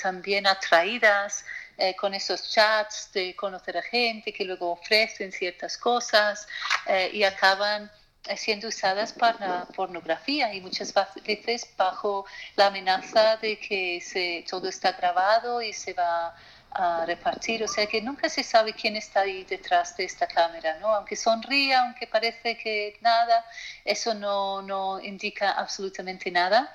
también 0.00 0.46
atraídas 0.46 1.44
con 1.98 2.14
esos 2.14 2.50
chats 2.52 3.10
de 3.12 3.34
conocer 3.34 3.78
a 3.78 3.82
gente 3.82 4.32
que 4.32 4.44
luego 4.44 4.72
ofrecen 4.72 5.32
ciertas 5.32 5.78
cosas 5.78 6.46
y 7.12 7.22
acaban 7.22 7.90
siendo 8.36 8.68
usadas 8.68 9.12
para 9.12 9.64
pornografía 9.66 10.54
y 10.54 10.60
muchas 10.60 10.92
veces 11.24 11.68
bajo 11.76 12.24
la 12.56 12.66
amenaza 12.66 13.36
de 13.36 13.58
que 13.58 14.00
se, 14.00 14.44
todo 14.48 14.68
está 14.68 14.92
grabado 14.92 15.60
y 15.60 15.72
se 15.72 15.92
va 15.92 16.34
a 16.74 17.04
repartir, 17.04 17.62
o 17.62 17.68
sea 17.68 17.86
que 17.86 18.00
nunca 18.00 18.30
se 18.30 18.42
sabe 18.42 18.72
quién 18.72 18.96
está 18.96 19.20
ahí 19.20 19.44
detrás 19.44 19.94
de 19.96 20.04
esta 20.04 20.26
cámara, 20.26 20.78
¿no? 20.78 20.88
Aunque 20.88 21.16
sonría, 21.16 21.82
aunque 21.82 22.06
parece 22.06 22.56
que 22.56 22.96
nada, 23.02 23.44
eso 23.84 24.14
no, 24.14 24.62
no 24.62 24.98
indica 25.00 25.52
absolutamente 25.52 26.30
nada. 26.30 26.72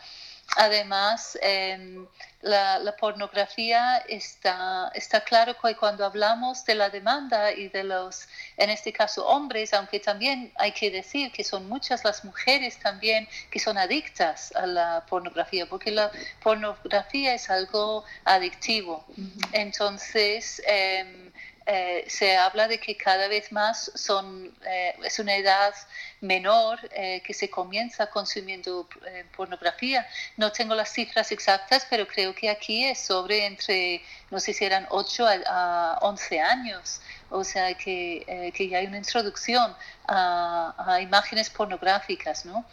Además, 0.56 1.38
em, 1.42 2.08
la, 2.42 2.96
pornografía 3.00 3.98
está, 4.08 4.92
está 4.96 5.22
claro 5.22 5.56
que 5.62 5.76
cuando 5.76 6.06
hablamos 6.06 6.64
de 6.66 6.76
la 6.76 6.90
demanda 6.90 7.52
y 7.52 7.68
de 7.68 7.84
los, 7.84 8.28
en 8.56 8.70
este 8.70 8.94
caso, 8.94 9.28
hombres, 9.28 9.74
aunque 9.74 10.00
también 10.00 10.52
hay 10.56 10.72
que 10.72 10.90
decir 10.90 11.32
que 11.32 11.44
son 11.44 11.68
muchas 11.68 12.04
las 12.04 12.24
mujeres 12.24 12.80
también 12.80 13.28
que 13.52 13.60
son 13.60 13.78
adictas 13.78 14.56
a 14.56 14.66
la 14.66 15.06
pornografía, 15.10 15.66
porque 15.68 15.92
la 15.92 16.12
pornografía 16.42 17.34
es 17.34 17.50
algo 17.50 18.06
adictivo. 18.24 19.06
Entonces, 19.52 20.62
em, 20.66 21.32
eh, 21.70 22.06
se 22.08 22.38
habla 22.38 22.70
de 22.70 22.80
que 22.80 22.96
cada 22.96 23.28
vez 23.28 23.52
más 23.52 23.92
son, 23.94 24.56
eh, 24.66 24.96
es 25.04 25.20
una 25.20 25.36
edad 25.36 25.74
menor 26.22 26.80
eh, 26.94 27.22
que 27.26 27.34
se 27.34 27.50
comienza 27.50 28.08
consumiendo 28.08 28.88
pornografía. 29.36 30.08
No 30.38 30.54
tengo 30.54 30.76
las 30.76 30.94
cifras 30.94 31.30
exactas, 31.34 31.86
pero 31.90 32.08
creo 32.08 32.34
que 32.34 32.50
aquí 32.50 32.86
es 32.86 33.00
sobre 33.00 33.46
entre, 33.46 34.02
no 34.32 34.40
sé 34.40 34.54
si 34.54 34.64
eran 34.64 34.88
8 34.90 35.26
a, 35.46 36.00
11 36.04 36.40
años. 36.40 37.02
O 37.30 37.44
sea 37.44 37.74
que, 37.74 38.54
que, 38.56 38.70
ya 38.70 38.78
hay 38.78 38.86
una 38.88 39.00
introducción 39.00 39.76
a, 40.08 41.00
imágenes 41.02 41.50
pornográficas, 41.50 42.46
¿no? 42.46 42.66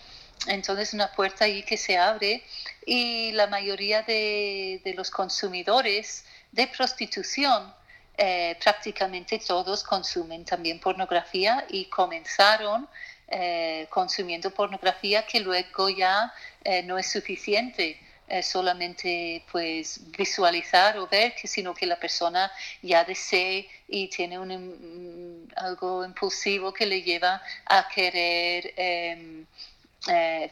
Entonces 0.46 0.94
una 0.94 1.10
puerta 1.10 1.46
ahí 1.46 1.64
que 1.64 1.76
se 1.76 1.98
abre 1.98 2.44
y 2.86 3.32
la 3.32 3.48
mayoría 3.48 4.02
de 4.02 4.94
los 4.96 5.10
consumidores 5.10 6.24
de 6.52 6.68
prostitución 6.68 7.74
eh, 8.16 8.56
prácticamente 8.62 9.40
todos 9.40 9.82
consumen 9.82 10.44
también 10.44 10.78
pornografía 10.78 11.66
y 11.68 11.86
comenzaron 11.86 12.88
eh, 13.26 13.88
consumiendo 13.90 14.52
pornografía 14.52 15.26
que 15.26 15.40
luego 15.40 15.88
ya 15.88 16.32
eh, 16.62 16.82
no 16.84 16.96
es 16.96 17.10
suficiente 17.10 17.98
solamente 18.42 19.44
pues 19.52 20.00
visualizar 20.16 20.96
o 20.96 21.06
ver 21.06 21.34
que 21.34 21.46
sino 21.46 21.74
que 21.74 21.84
la 21.86 21.96
persona 22.00 22.50
ya 22.80 23.04
desee 23.04 23.68
y 23.86 24.08
tiene 24.08 24.38
un, 24.38 25.52
algo 25.56 26.04
impulsivo 26.06 26.72
que 26.72 26.86
le 26.86 27.02
lleva 27.02 27.42
a 27.66 27.86
querer 27.86 28.72
em, 28.76 29.44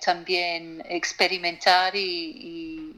también 0.04 0.84
experimentar 0.86 1.96
y, 1.96 2.91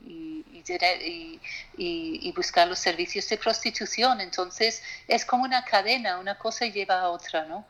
buscar 2.34 2.68
los 2.68 2.78
servicios 2.78 3.28
de 3.28 3.38
prostitución. 3.38 4.20
Entonces 4.20 4.82
es 5.08 5.24
como 5.24 5.44
una 5.44 5.64
cadena, 5.64 6.18
una 6.18 6.36
cosa 6.38 6.66
lleva 6.66 7.00
a 7.00 7.10
otra, 7.10 7.44
¿no? 7.46 7.66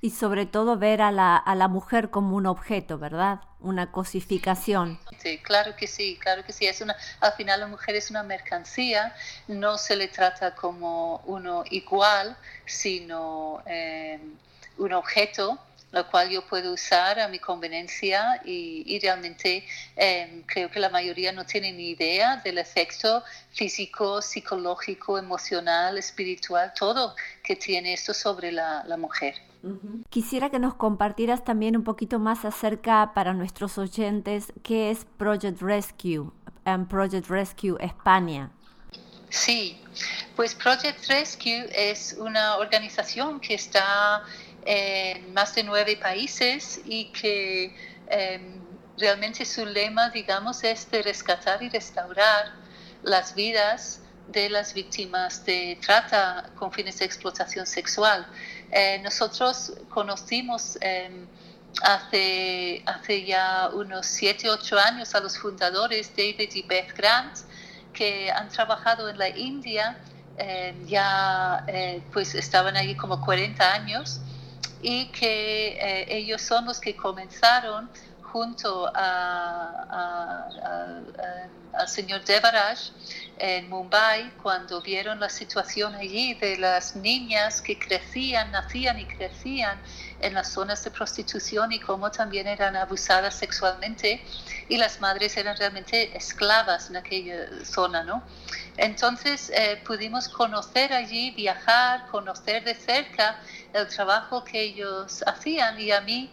Y 0.00 0.10
sobre 0.10 0.44
todo 0.44 0.76
ver 0.76 1.00
a 1.00 1.10
la, 1.10 1.36
a 1.36 1.54
la 1.54 1.66
mujer 1.66 2.10
como 2.10 2.36
un 2.36 2.44
objeto, 2.44 2.98
¿verdad? 2.98 3.40
Una 3.60 3.90
cosificación. 3.90 4.98
Sí, 5.18 5.38
claro 5.38 5.74
que 5.76 5.86
sí, 5.86 6.18
claro 6.20 6.44
que 6.44 6.52
sí. 6.52 6.66
Es 6.66 6.82
una, 6.82 6.94
al 7.20 7.32
final 7.32 7.60
la 7.60 7.66
mujer 7.68 7.94
es 7.94 8.10
una 8.10 8.22
mercancía, 8.22 9.14
no 9.48 9.78
se 9.78 9.96
le 9.96 10.08
trata 10.08 10.54
como 10.54 11.22
uno 11.24 11.64
igual, 11.70 12.36
sino 12.66 13.62
eh, 13.64 14.20
un 14.76 14.92
objeto 14.92 15.58
lo 15.94 16.10
cual 16.10 16.28
yo 16.28 16.44
puedo 16.46 16.72
usar 16.72 17.20
a 17.20 17.28
mi 17.28 17.38
conveniencia 17.38 18.42
y, 18.44 18.98
realmente 19.00 19.64
em, 19.96 20.42
creo 20.42 20.70
que 20.70 20.80
la 20.80 20.90
mayoría 20.90 21.32
no 21.32 21.46
tiene 21.46 21.72
ni 21.72 21.90
idea 21.90 22.38
del 22.38 22.58
efecto 22.58 23.22
físico, 23.50 24.20
psicológico, 24.20 25.18
emocional, 25.18 25.96
espiritual, 25.96 26.72
todo 26.78 27.14
que 27.42 27.56
tiene 27.56 27.92
esto 27.92 28.12
sobre 28.12 28.50
la, 28.50 28.84
mujer. 28.98 29.34
Quisiera 30.10 30.50
que 30.50 30.58
nos 30.58 30.74
compartieras 30.74 31.44
también 31.44 31.76
un 31.76 31.84
poquito 31.84 32.18
más 32.18 32.44
acerca 32.44 33.12
para 33.14 33.32
nuestros 33.32 33.76
oyentes 33.78 34.52
qué 34.62 34.90
es 34.90 35.04
Project 35.16 35.60
Rescue, 35.60 36.30
um, 36.66 36.86
Project 36.86 37.28
Rescue 37.28 37.76
España. 37.80 38.50
Sí, 39.30 39.76
pues 40.36 40.54
Project 40.54 41.08
Rescue 41.08 41.66
es 41.74 42.14
una 42.18 42.56
organización 42.58 43.40
que 43.40 43.54
está 43.54 44.22
en 44.64 45.32
más 45.32 45.54
de 45.54 45.62
nueve 45.62 45.96
países 45.96 46.80
y 46.84 47.06
que 47.06 47.74
em, 48.08 48.60
realmente 48.96 49.44
su 49.44 49.64
lema, 49.66 50.10
digamos, 50.10 50.64
es 50.64 50.90
de 50.90 51.02
rescatar 51.02 51.62
y 51.62 51.68
restaurar 51.68 52.52
las 53.02 53.34
vidas 53.34 54.00
de 54.28 54.48
las 54.48 54.72
víctimas 54.72 55.44
de 55.44 55.78
trata 55.84 56.50
con 56.56 56.72
fines 56.72 56.98
de 56.98 57.04
explotación 57.04 57.66
sexual. 57.66 58.26
Eh, 58.70 58.98
nosotros 59.02 59.72
conocimos 59.90 60.78
em, 60.80 61.26
hace, 61.82 62.82
hace 62.86 63.24
ya 63.24 63.68
unos 63.74 64.06
siete, 64.06 64.48
ocho 64.48 64.78
años 64.78 65.14
a 65.14 65.20
los 65.20 65.38
fundadores 65.38 66.10
David 66.16 66.50
y 66.54 66.62
Beth 66.62 66.96
Grant, 66.96 67.38
que 67.92 68.30
han 68.30 68.48
trabajado 68.48 69.08
en 69.08 69.18
la 69.18 69.28
India, 69.28 69.98
em, 70.38 70.86
ya 70.86 71.64
eh, 71.68 72.02
pues 72.12 72.34
estaban 72.34 72.76
allí 72.76 72.96
como 72.96 73.20
40 73.20 73.72
años 73.74 74.20
y 74.84 75.06
que 75.06 75.78
eh, 75.80 76.06
ellos 76.10 76.42
son 76.42 76.66
los 76.66 76.78
que 76.78 76.94
comenzaron 76.94 77.88
junto 78.20 78.90
a, 78.94 80.46
al 81.72 81.88
señor 81.88 82.22
Devaraj 82.24 82.78
en 83.38 83.70
Mumbai 83.70 84.30
cuando 84.42 84.82
vieron 84.82 85.20
la 85.20 85.30
situación 85.30 85.94
allí 85.94 86.34
de 86.34 86.58
las 86.58 86.96
niñas 86.96 87.62
que 87.62 87.78
crecían, 87.78 88.50
nacían 88.50 88.98
y 88.98 89.06
crecían 89.06 89.80
en 90.24 90.34
las 90.34 90.52
zonas 90.52 90.82
de 90.82 90.90
prostitución 90.90 91.72
y 91.72 91.80
cómo 91.80 92.10
también 92.10 92.46
eran 92.46 92.76
abusadas 92.76 93.34
sexualmente 93.34 94.24
y 94.68 94.76
las 94.76 95.00
madres 95.00 95.36
eran 95.36 95.56
realmente 95.56 96.16
esclavas 96.16 96.90
en 96.90 96.96
aquella 96.96 97.64
zona, 97.64 98.02
¿no? 98.02 98.22
Entonces 98.76 99.50
eh, 99.54 99.80
pudimos 99.86 100.28
conocer 100.28 100.92
allí, 100.92 101.30
viajar, 101.32 102.06
conocer 102.10 102.64
de 102.64 102.74
cerca 102.74 103.38
el 103.72 103.86
trabajo 103.88 104.42
que 104.44 104.62
ellos 104.62 105.22
hacían 105.26 105.80
y 105.80 105.92
a 105.92 106.00
mí 106.00 106.30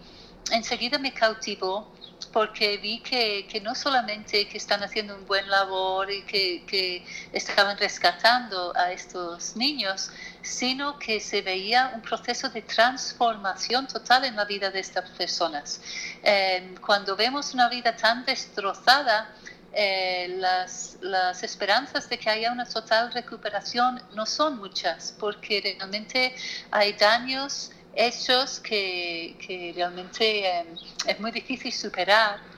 enseguida 0.52 0.98
me 0.98 1.14
cautivó 1.14 1.92
porque 2.32 2.78
vi 2.78 3.00
que, 3.02 3.48
que, 3.48 3.60
no 3.62 3.76
solamente 3.76 4.48
que 4.48 4.58
están 4.58 4.84
haciendo 4.84 5.16
un 5.16 5.26
buen 5.26 5.50
labor 5.50 6.10
y 6.10 6.24
que, 6.24 6.64
que, 6.66 7.06
estaban 7.34 7.78
rescatando 7.78 8.74
a 8.76 8.92
estos 8.92 9.56
niños, 9.56 10.12
sino 10.42 10.98
que 10.98 11.20
se 11.20 11.42
veía 11.42 11.92
un 11.94 12.02
proceso 12.02 12.50
de 12.50 12.62
transformación 12.62 13.88
total 13.88 14.26
en 14.26 14.36
la 14.36 14.46
vida 14.46 14.70
de 14.70 14.80
estas 14.80 15.10
personas. 15.12 15.82
Eh, 16.24 16.76
cuando 16.86 17.16
vemos 17.16 17.54
una 17.54 17.70
vida 17.70 17.96
tan 17.96 18.26
destrozada, 18.26 19.30
eh, 19.74 20.36
las, 20.38 20.98
las, 21.00 21.44
esperanzas 21.44 22.10
de 22.10 22.20
que 22.20 22.30
haya 22.30 22.52
una 22.52 22.66
total 22.66 23.14
recuperación 23.14 24.02
no 24.14 24.26
son 24.26 24.58
muchas, 24.58 25.16
porque 25.18 25.62
realmente 25.62 26.36
hay 26.72 26.92
daños 26.94 27.72
hechos 27.96 28.60
que, 28.60 29.38
que 29.46 29.72
realmente 29.76 30.46
eh, 30.46 30.66
es 31.08 31.20
muy 31.20 31.32
difícil 31.32 31.72
superar 31.72 32.51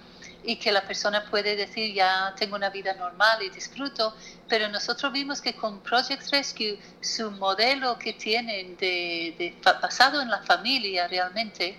y 0.44 0.58
que 0.58 0.72
la 0.72 0.82
persona 0.82 1.26
puede 1.30 1.56
decir 1.56 1.94
ya 1.94 2.34
tengo 2.38 2.56
una 2.56 2.70
vida 2.70 2.94
normal 2.94 3.42
y 3.42 3.50
disfruto, 3.50 4.16
pero 4.48 4.68
nosotros 4.70 5.12
vimos 5.12 5.42
que 5.42 5.56
con 5.56 5.82
Project 5.82 6.30
Rescue 6.32 6.80
su 7.02 7.32
modelo 7.32 7.98
que 7.98 8.14
tienen 8.14 8.76
de, 8.78 9.36
de 9.38 9.56
basado 9.64 10.22
en 10.22 10.30
la 10.30 10.42
familia 10.42 11.08
realmente, 11.08 11.78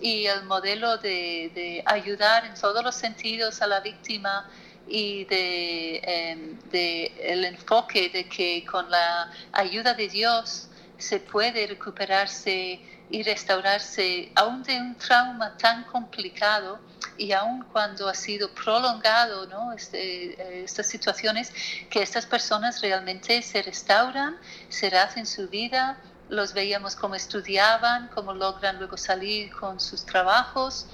y 0.00 0.26
el 0.26 0.44
modelo 0.44 0.96
de, 0.98 1.82
ayudar 1.86 2.46
en 2.46 2.54
todos 2.54 2.82
los 2.82 2.94
sentidos 2.94 3.60
a 3.62 3.66
la 3.66 3.80
víctima 3.80 4.48
y 4.88 5.24
de, 5.24 6.00
em, 6.02 6.58
de, 6.70 7.12
el 7.20 7.44
enfoque 7.44 8.08
de 8.08 8.28
que 8.28 8.64
con 8.64 8.90
la 8.90 9.30
ayuda 9.52 9.94
de 9.94 10.08
Dios 10.08 10.68
se 11.00 11.20
puede 11.20 11.66
recuperarse 11.66 12.80
y 13.10 13.22
restaurarse 13.22 14.30
aún 14.34 14.62
de 14.62 14.76
un 14.78 14.96
trauma 14.96 15.56
tan 15.56 15.84
complicado 15.84 16.78
y 17.16 17.32
aún 17.32 17.64
cuando 17.72 18.08
ha 18.08 18.14
sido 18.14 18.52
prolongado 18.54 19.46
¿no? 19.46 19.72
Este, 19.72 20.40
eh, 20.40 20.64
estas 20.64 20.86
situaciones, 20.86 21.52
que 21.90 22.02
estas 22.02 22.24
personas 22.26 22.80
realmente 22.80 23.42
se 23.42 23.62
restauran, 23.62 24.38
se 24.68 24.86
hacen 24.88 25.26
su 25.26 25.48
vida, 25.48 25.98
los 26.28 26.52
veíamos 26.54 26.94
cómo 26.94 27.16
estudiaban, 27.16 28.08
cómo 28.14 28.32
logran 28.32 28.78
luego 28.78 28.96
salir 28.96 29.50
con 29.52 29.80
sus 29.80 30.06
trabajos 30.06 30.86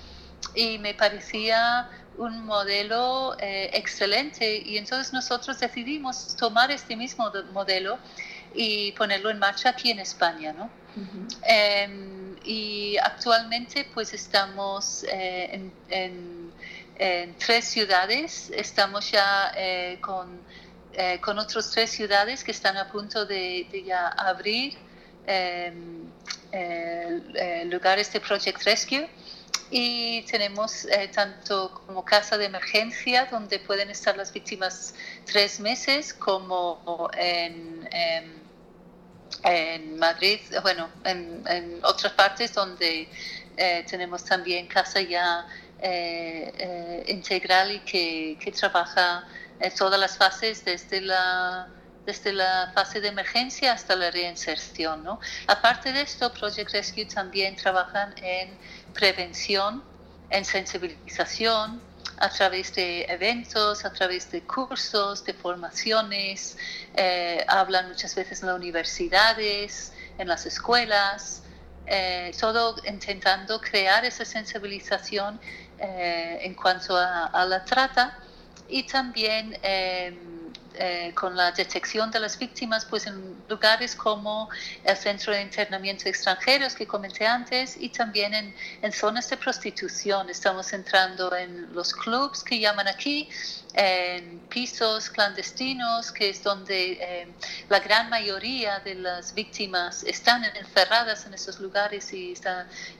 y 0.54 0.78
me 0.78 0.94
parecía 0.94 1.90
un 2.16 2.44
modelo 2.44 3.36
eh, 3.38 3.70
excelente 3.74 4.62
y 4.64 4.78
entonces 4.78 5.12
nosotros 5.12 5.60
decidimos 5.60 6.34
tomar 6.36 6.70
este 6.70 6.96
mismo 6.96 7.30
modelo 7.52 7.98
y 8.56 8.92
ponerlo 8.92 9.30
en 9.30 9.38
marcha 9.38 9.70
aquí 9.70 9.90
en 9.90 10.00
España, 10.00 10.52
¿no? 10.52 10.70
Em, 11.46 12.36
y 12.44 12.96
actualmente 12.96 13.86
pues 13.92 14.14
estamos 14.14 15.04
eh, 15.04 15.70
en, 15.88 16.52
tres 17.38 17.66
ciudades, 17.66 18.50
estamos 18.54 19.10
ya 19.10 19.52
eh, 19.54 19.98
con, 20.00 20.40
con 21.20 21.38
otras 21.38 21.70
tres 21.70 21.90
ciudades 21.90 22.42
que 22.42 22.52
están 22.52 22.78
a 22.78 22.90
punto 22.90 23.26
de, 23.26 23.66
de 23.70 23.84
ya 23.84 24.08
abrir 24.08 24.78
Em, 25.26 26.06
lugares 27.70 28.12
de 28.12 28.20
Project 28.20 28.62
Rescue. 28.64 29.08
Y 29.70 30.22
tenemos 30.22 30.84
eh, 30.84 31.08
tanto 31.12 31.82
como 31.86 32.04
casa 32.04 32.38
de 32.38 32.44
emergencia 32.44 33.26
donde 33.26 33.58
pueden 33.58 33.90
estar 33.90 34.16
las 34.16 34.32
víctimas 34.32 34.94
tres 35.24 35.58
meses 35.58 36.14
como 36.14 37.10
en, 37.18 37.88
em, 37.90 38.32
en 39.42 39.98
Madrid, 39.98 40.40
bueno, 40.62 40.88
en, 41.04 41.80
otras 41.82 42.12
partes 42.12 42.52
donde 42.54 43.08
eh, 43.56 43.84
tenemos 43.88 44.24
también 44.24 44.66
casa 44.66 45.00
ya 45.00 45.46
eh, 45.80 47.04
integral 47.08 47.72
y 47.72 47.80
que, 47.80 48.38
que 48.40 48.52
trabaja 48.52 49.24
todas 49.76 49.98
las 49.98 50.16
fases 50.16 50.64
desde 50.64 51.00
la 51.00 51.68
desde 52.06 52.32
la 52.32 52.70
fase 52.72 53.00
de 53.00 53.08
emergencia 53.08 53.72
hasta 53.72 53.96
la 53.96 54.10
reinserción. 54.10 55.02
¿no? 55.02 55.20
Aparte 55.48 55.92
de 55.92 56.02
esto, 56.02 56.32
Project 56.32 56.70
Rescue 56.72 57.04
también 57.04 57.56
trabajan 57.56 58.14
en 58.22 58.56
prevención, 58.94 59.82
en 60.30 60.44
sensibilización, 60.44 61.82
a 62.18 62.28
través 62.30 62.74
de 62.74 63.04
eventos, 63.04 63.84
a 63.84 63.92
través 63.92 64.30
de 64.30 64.42
cursos, 64.42 65.24
de 65.24 65.34
formaciones, 65.34 66.56
eh, 66.94 67.44
hablan 67.48 67.88
muchas 67.88 68.14
veces 68.14 68.40
en 68.42 68.48
las 68.48 68.56
universidades, 68.56 69.92
en 70.18 70.28
las 70.28 70.46
escuelas, 70.46 71.42
eh, 71.86 72.32
todo 72.40 72.76
intentando 72.86 73.60
crear 73.60 74.04
esa 74.04 74.24
sensibilización 74.24 75.38
eh, 75.78 76.38
en 76.42 76.54
cuanto 76.54 76.96
a, 76.96 77.26
a, 77.26 77.44
la 77.44 77.64
trata. 77.64 78.18
Y 78.68 78.82
también 78.84 79.56
eh, 80.78 81.12
con 81.14 81.36
la 81.36 81.52
detección 81.52 82.10
de 82.10 82.20
las 82.20 82.38
víctimas, 82.38 82.84
pues 82.84 83.06
en 83.06 83.36
lugares 83.48 83.94
como 83.94 84.48
el 84.84 84.96
Centro 84.96 85.32
de 85.32 85.42
Internamiento 85.42 86.04
de 86.04 86.10
Extranjeros 86.10 86.74
que 86.74 86.86
comenté 86.86 87.26
antes 87.26 87.76
y 87.78 87.88
también 87.88 88.34
en, 88.34 88.54
en 88.82 88.92
zonas 88.92 89.28
de 89.30 89.36
prostitución. 89.36 90.28
Estamos 90.30 90.72
entrando 90.72 91.34
en 91.34 91.74
los 91.74 91.92
clubs 91.92 92.42
que 92.42 92.58
llaman 92.58 92.88
aquí, 92.88 93.28
en 93.74 94.40
pisos 94.48 95.10
clandestinos, 95.10 96.10
que 96.10 96.30
es 96.30 96.42
donde 96.42 96.92
eh, 96.92 97.28
la 97.68 97.80
gran 97.80 98.08
mayoría 98.08 98.78
de 98.80 98.94
las 98.94 99.34
víctimas 99.34 100.02
están 100.04 100.44
encerradas 100.44 101.26
en 101.26 101.34
esos 101.34 101.60
lugares 101.60 102.12
y 102.12 102.34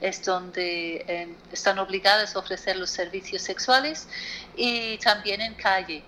es 0.01 0.23
donde 0.23 1.05
eh, 1.07 1.35
están 1.51 1.79
obligadas 1.79 2.35
a 2.35 2.39
ofrecer 2.39 2.77
los 2.77 2.91
servicios 2.91 3.41
sexuales 3.41 4.07
y 4.55 4.97
también 4.99 5.41
en 5.41 5.55
calle. 5.55 6.03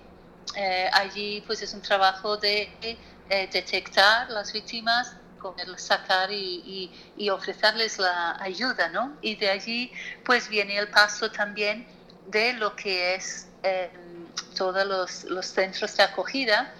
Eh, 0.56 0.90
allí 0.94 1.44
pues 1.46 1.62
es 1.62 1.74
un 1.74 1.82
trabajo 1.82 2.38
de 2.38 2.70
eh, 2.82 2.98
detectar 3.52 4.30
las 4.30 4.52
víctimas, 4.52 5.16
sacar 5.78 6.32
y, 6.32 6.92
y, 7.16 7.30
ofrecerles 7.30 7.98
la 7.98 8.36
ayuda, 8.42 8.90
¿no? 8.90 9.18
Y 9.22 9.36
de 9.36 9.50
allí 9.50 9.92
pues 10.26 10.50
viene 10.50 10.78
el 10.78 10.90
paso 10.90 11.32
también 11.32 11.88
de 12.28 12.54
lo 12.54 12.76
que 12.76 13.16
es 13.16 13.48
em, 13.64 14.28
todos 14.56 14.86
los, 14.86 15.24
los, 15.26 15.46
centros 15.46 15.96
de 15.96 16.04
acogida, 16.04 16.74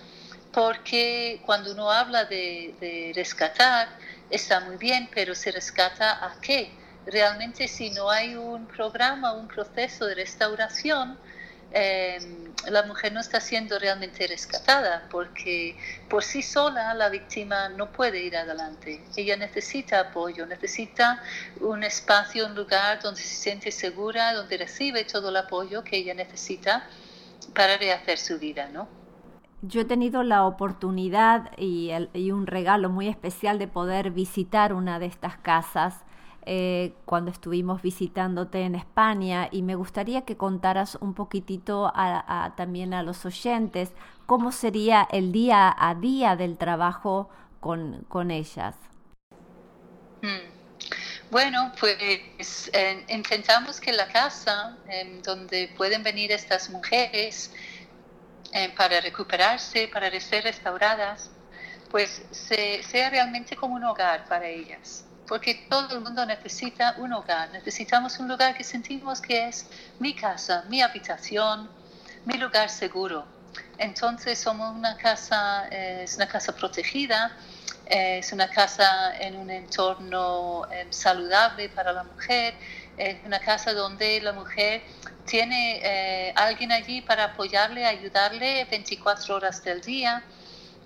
porque 0.52 1.42
cuando 1.46 1.72
uno 1.72 1.90
habla 1.90 2.26
de, 2.26 2.76
de 2.82 3.12
rescatar, 3.16 3.88
está 4.30 4.60
muy 4.60 4.78
bien, 4.78 5.10
pero 5.14 5.36
¿se 5.36 5.52
rescata 5.52 6.26
a 6.26 6.40
qué? 6.42 6.72
Realmente 7.06 7.68
si 7.68 7.92
no 7.92 8.10
hay 8.10 8.36
un 8.36 8.68
programa, 8.68 9.34
un 9.34 9.48
proceso 9.48 10.06
de 10.06 10.16
restauración, 10.16 11.18
Em, 11.72 12.52
la 12.68 12.84
mujer 12.84 13.14
no 13.14 13.20
está 13.20 13.40
siendo 13.40 13.78
realmente 13.78 14.26
rescatada 14.26 15.08
porque 15.12 15.78
por 16.10 16.24
sí 16.24 16.42
sola 16.42 16.94
la 16.96 17.10
víctima 17.10 17.70
no 17.70 17.92
puede 17.92 18.24
ir 18.24 18.36
adelante. 18.36 19.02
Ella 19.16 19.38
necesita 19.38 20.00
apoyo, 20.00 20.46
necesita 20.46 21.22
un 21.62 21.84
espacio, 21.84 22.48
un 22.48 22.56
lugar 22.56 23.02
donde 23.02 23.22
se 23.22 23.36
siente 23.36 23.72
segura, 23.72 24.34
donde 24.34 24.58
recibe 24.58 25.04
todo 25.06 25.30
el 25.30 25.38
apoyo 25.38 25.84
que 25.84 25.98
ella 25.98 26.16
necesita 26.16 26.88
para 27.54 27.78
rehacer 27.78 28.18
su 28.18 28.40
vida, 28.40 28.70
¿no? 28.74 28.88
Yo 29.62 29.82
he 29.82 29.86
tenido 29.86 30.24
la 30.24 30.46
oportunidad 30.46 31.52
y, 31.58 31.92
y 32.14 32.32
un 32.32 32.48
regalo 32.48 32.90
muy 32.90 33.10
especial 33.10 33.60
de 33.60 33.68
poder 33.68 34.12
visitar 34.12 34.74
una 34.74 35.00
de 35.00 35.06
estas 35.06 35.38
casas 35.38 36.06
eh, 36.52 36.94
cuando 37.06 37.30
estuvimos 37.30 37.84
visitándote 37.84 38.62
en 38.62 38.74
España 38.74 39.50
y 39.52 39.62
me 39.62 39.76
gustaría 39.76 40.24
que 40.24 40.36
contaras 40.36 40.98
un 41.00 41.14
poquitito 41.14 41.94
también 42.58 42.96
a 42.96 43.04
los 43.04 43.24
oyentes 43.24 43.92
cómo 44.26 44.52
sería 44.52 45.08
el 45.12 45.32
día 45.32 45.76
a 45.78 45.94
día 45.94 46.36
del 46.36 46.58
trabajo 46.58 47.30
con, 47.60 48.04
con 48.08 48.32
ellas. 48.32 48.74
Mm. 50.24 51.30
Bueno, 51.30 51.72
pues 51.80 52.72
intentamos 53.10 53.80
que 53.80 53.94
la 53.94 54.08
casa 54.08 54.76
donde 55.24 55.72
pueden 55.78 56.02
venir 56.02 56.32
estas 56.32 56.72
mujeres 56.72 57.54
para 58.76 59.02
recuperarse, 59.02 59.88
para 59.88 60.10
ser 60.20 60.46
restauradas, 60.46 61.30
pues 61.92 62.24
sea 62.32 63.12
realmente 63.12 63.56
como 63.56 63.76
un 63.76 63.84
hogar 63.84 64.26
para 64.28 64.48
ellas 64.48 65.06
porque 65.30 65.68
todo 65.70 65.96
el 65.96 66.02
mundo 66.02 66.26
necesita 66.26 66.96
un 66.98 67.14
hogar, 67.14 67.52
necesitamos 67.52 68.18
un 68.18 68.28
lugar 68.28 68.58
que 68.58 68.64
sentimos 68.64 69.22
que 69.22 69.48
es 69.48 69.68
mi 70.00 70.16
casa, 70.16 70.66
mi 70.70 70.82
habitación, 70.82 71.70
mi 72.26 72.34
lugar 72.34 72.68
seguro. 72.68 73.28
Entonces 73.78 74.40
somos 74.40 74.76
una 74.76 74.98
casa, 74.98 75.68
eh, 75.70 76.02
es 76.04 76.16
una 76.16 76.28
casa 76.28 76.56
protegida, 76.56 77.38
eh, 77.86 78.18
es 78.18 78.34
una 78.34 78.50
casa 78.50 79.16
en 79.20 79.36
un 79.36 79.52
entorno 79.52 80.68
em, 80.72 80.92
saludable 80.92 81.70
para 81.70 81.94
la 81.94 82.04
mujer, 82.04 82.56
es 82.98 83.24
una 83.24 83.40
casa 83.40 83.74
donde 83.74 84.20
la 84.22 84.34
mujer 84.34 84.82
tiene 85.26 85.80
eh, 85.84 86.34
alguien 86.36 86.72
allí 86.72 87.02
para 87.02 87.26
apoyarle, 87.26 87.86
ayudarle 87.86 88.66
24 88.66 89.36
horas 89.36 89.64
del 89.64 89.80
día. 89.82 90.24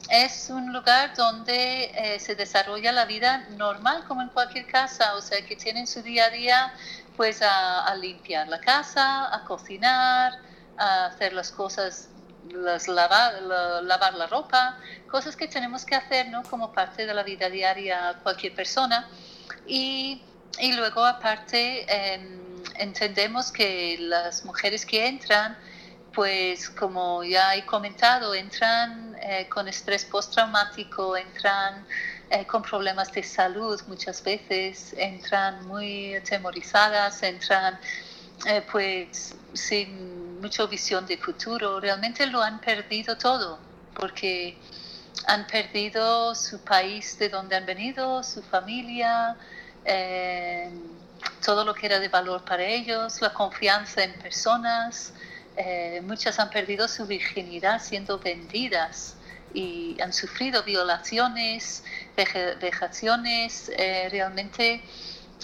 Es 0.09 0.49
un 0.49 0.73
lugar 0.73 1.15
donde 1.15 2.17
se 2.19 2.35
desarrolla 2.35 2.91
la 2.91 3.05
vida 3.05 3.47
normal 3.57 4.03
como 4.07 4.21
en 4.21 4.29
cualquier 4.29 4.67
casa, 4.67 5.15
o 5.15 5.21
sea 5.21 5.43
que 5.45 5.55
tienen 5.55 5.87
su 5.87 6.01
día 6.01 6.25
a 6.25 6.29
día 6.29 6.73
pues 7.15 7.41
a 7.41 7.95
limpiar 7.95 8.47
la 8.47 8.59
casa, 8.59 9.33
a 9.33 9.43
cocinar, 9.45 10.33
a 10.77 11.05
hacer 11.05 11.33
las 11.33 11.51
cosas, 11.51 12.09
las 12.49 12.87
lavar, 12.87 13.41
lavar 13.41 14.13
la 14.15 14.27
ropa, 14.27 14.77
cosas 15.09 15.35
que 15.35 15.47
tenemos 15.47 15.85
que 15.85 15.95
hacer 15.95 16.29
¿no? 16.29 16.43
como 16.43 16.71
parte 16.71 17.05
de 17.05 17.13
la 17.13 17.23
vida 17.23 17.49
diaria 17.49 18.19
cualquier 18.23 18.53
persona. 18.53 19.07
Y, 19.67 20.21
y 20.59 20.73
luego 20.73 21.05
aparte 21.05 21.85
em, 21.87 22.39
entendemos 22.75 23.51
que 23.51 23.97
las 23.99 24.45
mujeres 24.45 24.85
que 24.85 25.07
entran, 25.07 25.57
pues 26.13 26.69
como 26.69 27.23
ya 27.23 27.55
he 27.55 27.65
comentado, 27.65 28.33
entran 28.33 29.15
eh, 29.21 29.47
con 29.49 29.67
estrés 29.67 30.05
postraumático, 30.05 31.17
entran 31.17 31.85
eh, 32.29 32.45
con 32.45 32.61
problemas 32.61 33.11
de 33.11 33.23
salud 33.23 33.81
muchas 33.87 34.23
veces, 34.23 34.93
entran 34.97 35.67
muy 35.67 36.15
atemorizadas, 36.15 37.21
entran 37.23 37.79
eh, 38.45 38.63
pues 38.71 39.35
sin 39.53 40.41
mucha 40.41 40.65
visión 40.65 41.05
de 41.05 41.17
futuro, 41.17 41.79
realmente 41.79 42.25
lo 42.27 42.41
han 42.41 42.59
perdido 42.59 43.17
todo, 43.17 43.59
porque 43.93 44.57
han 45.27 45.47
perdido 45.47 46.35
su 46.35 46.59
país 46.59 47.17
de 47.19 47.29
donde 47.29 47.55
han 47.55 47.65
venido, 47.65 48.23
su 48.23 48.41
familia, 48.41 49.37
eh, 49.85 50.69
todo 51.45 51.63
lo 51.63 51.73
que 51.73 51.85
era 51.85 51.99
de 51.99 52.09
valor 52.09 52.43
para 52.43 52.63
ellos, 52.63 53.21
la 53.21 53.33
confianza 53.33 54.03
en 54.03 54.13
personas. 54.13 55.13
Eh, 55.55 56.01
muchas 56.03 56.39
han 56.39 56.49
perdido 56.49 56.87
su 56.87 57.05
virginidad 57.05 57.81
siendo 57.81 58.17
vendidas 58.19 59.15
y 59.53 59.95
han 60.01 60.11
sufrido 60.11 60.63
violaciones, 60.63 61.83
vejaciones, 62.59 63.71
realmente 64.09 64.81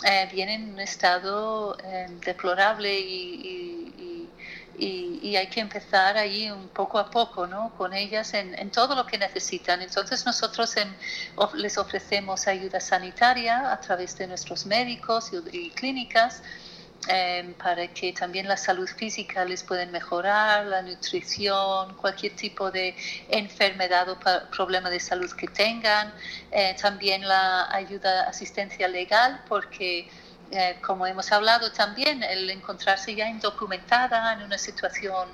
eh, 0.03 0.29
vienen 0.31 0.63
en 0.63 0.73
un 0.73 0.79
estado 0.79 1.77
eh, 1.83 2.07
deplorable 2.25 2.99
y, 2.99 3.95
y, 4.77 5.35
hay 5.35 5.47
que 5.47 5.59
empezar 5.59 6.17
ahí 6.17 6.49
un 6.49 6.69
poco 6.69 6.97
a 6.97 7.09
poco 7.09 7.45
¿no? 7.45 7.71
con 7.77 7.93
ellas 7.93 8.33
en, 8.33 8.57
en 8.57 8.71
todo 8.71 8.95
lo 8.95 9.05
que 9.05 9.17
necesitan. 9.17 9.81
Entonces 9.81 10.25
nosotros 10.25 10.73
les 11.53 11.77
ofrecemos 11.77 12.47
ayuda 12.47 12.79
sanitaria 12.79 13.71
a 13.71 13.79
través 13.79 14.17
de 14.17 14.27
nuestros 14.27 14.65
médicos 14.65 15.31
y 15.51 15.69
clínicas 15.71 16.41
Em, 17.11 17.55
para 17.55 17.87
que 17.87 18.13
también 18.13 18.47
la 18.47 18.55
salud 18.55 18.87
física 18.87 19.43
les 19.43 19.63
pueda 19.63 19.83
mejorar, 19.87 20.67
la 20.67 20.83
nutrición, 20.83 21.95
cualquier 21.95 22.35
tipo 22.35 22.69
de 22.69 22.95
enfermedad 23.29 24.07
o 24.09 24.19
problema 24.51 24.91
de 24.91 24.99
salud 24.99 25.31
que 25.31 25.47
tengan, 25.47 26.13
eh, 26.51 26.75
también 26.79 27.27
la 27.27 27.67
ayuda, 27.73 28.29
asistencia 28.29 28.87
legal, 28.87 29.41
porque 29.49 30.07
eh, 30.51 30.77
como 30.85 31.07
hemos 31.07 31.31
hablado 31.31 31.71
también, 31.71 32.21
el 32.21 32.47
encontrarse 32.51 33.15
ya 33.15 33.27
indocumentada 33.27 34.33
en 34.33 34.43
una 34.43 34.59
situación 34.59 35.29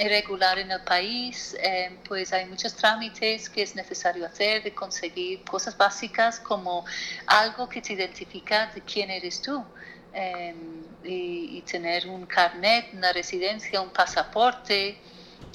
irregular 0.00 0.58
en 0.58 0.72
el 0.72 0.80
país, 0.80 1.56
em, 1.60 1.98
pues 2.08 2.32
hay 2.32 2.44
muchos 2.46 2.74
trámites 2.74 3.48
que 3.48 3.62
es 3.62 3.76
necesario 3.76 4.26
hacer, 4.26 4.64
de 4.64 4.74
conseguir 4.74 5.44
cosas 5.44 5.76
básicas 5.76 6.40
como 6.40 6.84
algo 7.26 7.68
que 7.68 7.80
te 7.82 7.92
identifica 7.92 8.66
de 8.74 8.80
quién 8.82 9.10
eres 9.10 9.40
tú. 9.42 9.64
Em, 10.12 10.84
y, 11.04 11.62
tener 11.62 12.08
un 12.08 12.26
carnet, 12.26 12.92
una 12.92 13.12
residencia, 13.12 13.80
un 13.80 13.90
pasaporte, 13.90 14.98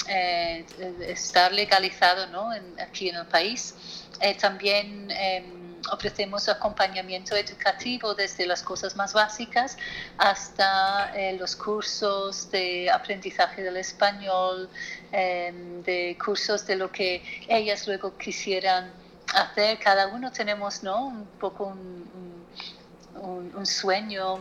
eh, 0.08 0.66
estar 1.08 1.52
legalizado 1.52 2.28
¿no? 2.28 2.50
aquí 2.80 3.10
en 3.10 3.16
el 3.16 3.26
país. 3.26 3.76
Eh, 4.22 4.36
también 4.36 5.10
em, 5.12 5.76
ofrecemos 5.92 6.48
acompañamiento 6.50 7.36
educativo 7.36 8.14
desde 8.16 8.46
las 8.46 8.64
cosas 8.64 8.96
más 8.96 9.14
básicas 9.14 9.78
hasta 10.18 11.12
eh, 11.16 11.36
los 11.38 11.56
cursos 11.56 12.50
de 12.52 12.90
aprendizaje 12.90 13.62
del 13.64 13.78
español, 13.78 14.70
em, 15.12 15.84
de 15.84 16.18
cursos 16.24 16.66
de 16.66 16.76
lo 16.76 16.92
que 16.92 17.22
ellas 17.48 17.88
luego 17.88 18.18
quisieran 18.18 18.92
hacer. 19.34 19.80
Cada 19.80 20.08
uno 20.08 20.32
tenemos 20.32 20.84
¿no? 20.84 21.08
un 21.08 21.26
poco 21.40 21.66
un 21.66 22.13
un, 23.24 23.66
sueño, 23.66 24.40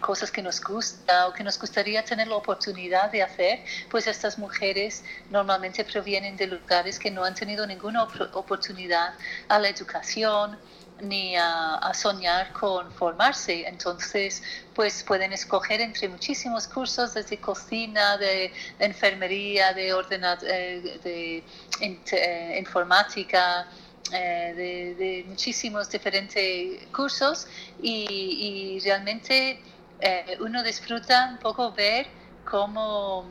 cosas 0.00 0.30
que 0.30 0.42
nos 0.42 0.60
gusta 0.60 1.28
o 1.28 1.32
que 1.32 1.42
nos 1.42 1.58
gustaría 1.58 2.04
tener 2.04 2.28
la 2.28 2.36
oportunidad 2.36 3.10
de 3.10 3.22
hacer, 3.22 3.60
pues 3.90 4.06
estas 4.06 4.38
mujeres 4.38 5.02
normalmente 5.30 5.84
provienen 5.84 6.36
de 6.36 6.46
lugares 6.46 6.98
que 6.98 7.10
no 7.10 7.24
han 7.24 7.34
tenido 7.34 7.66
ninguna 7.66 8.04
oportunidad 8.34 9.14
a 9.48 9.58
la 9.58 9.68
educación 9.68 10.58
ni 11.00 11.36
a, 11.36 11.92
soñar 11.94 12.52
con 12.52 12.90
formarse. 12.92 13.66
Entonces, 13.66 14.42
pues 14.74 15.02
pueden 15.02 15.32
escoger 15.32 15.80
entre 15.80 16.08
muchísimos 16.08 16.66
cursos, 16.66 17.14
desde 17.14 17.38
cocina, 17.38 18.16
de, 18.16 18.52
enfermería, 18.78 19.72
de, 19.72 19.88
eh, 19.90 21.00
de 21.02 21.44
eh, 21.80 22.58
informática, 22.58 23.66
eh, 24.12 24.94
de, 24.96 25.24
muchísimos 25.28 25.90
diferentes 25.90 26.86
cursos 26.92 27.46
y, 27.82 28.78
realmente 28.84 29.60
eh, 30.00 30.36
uno 30.40 30.62
disfruta 30.62 31.30
un 31.32 31.38
poco 31.38 31.72
ver 31.72 32.06
cómo 32.44 33.24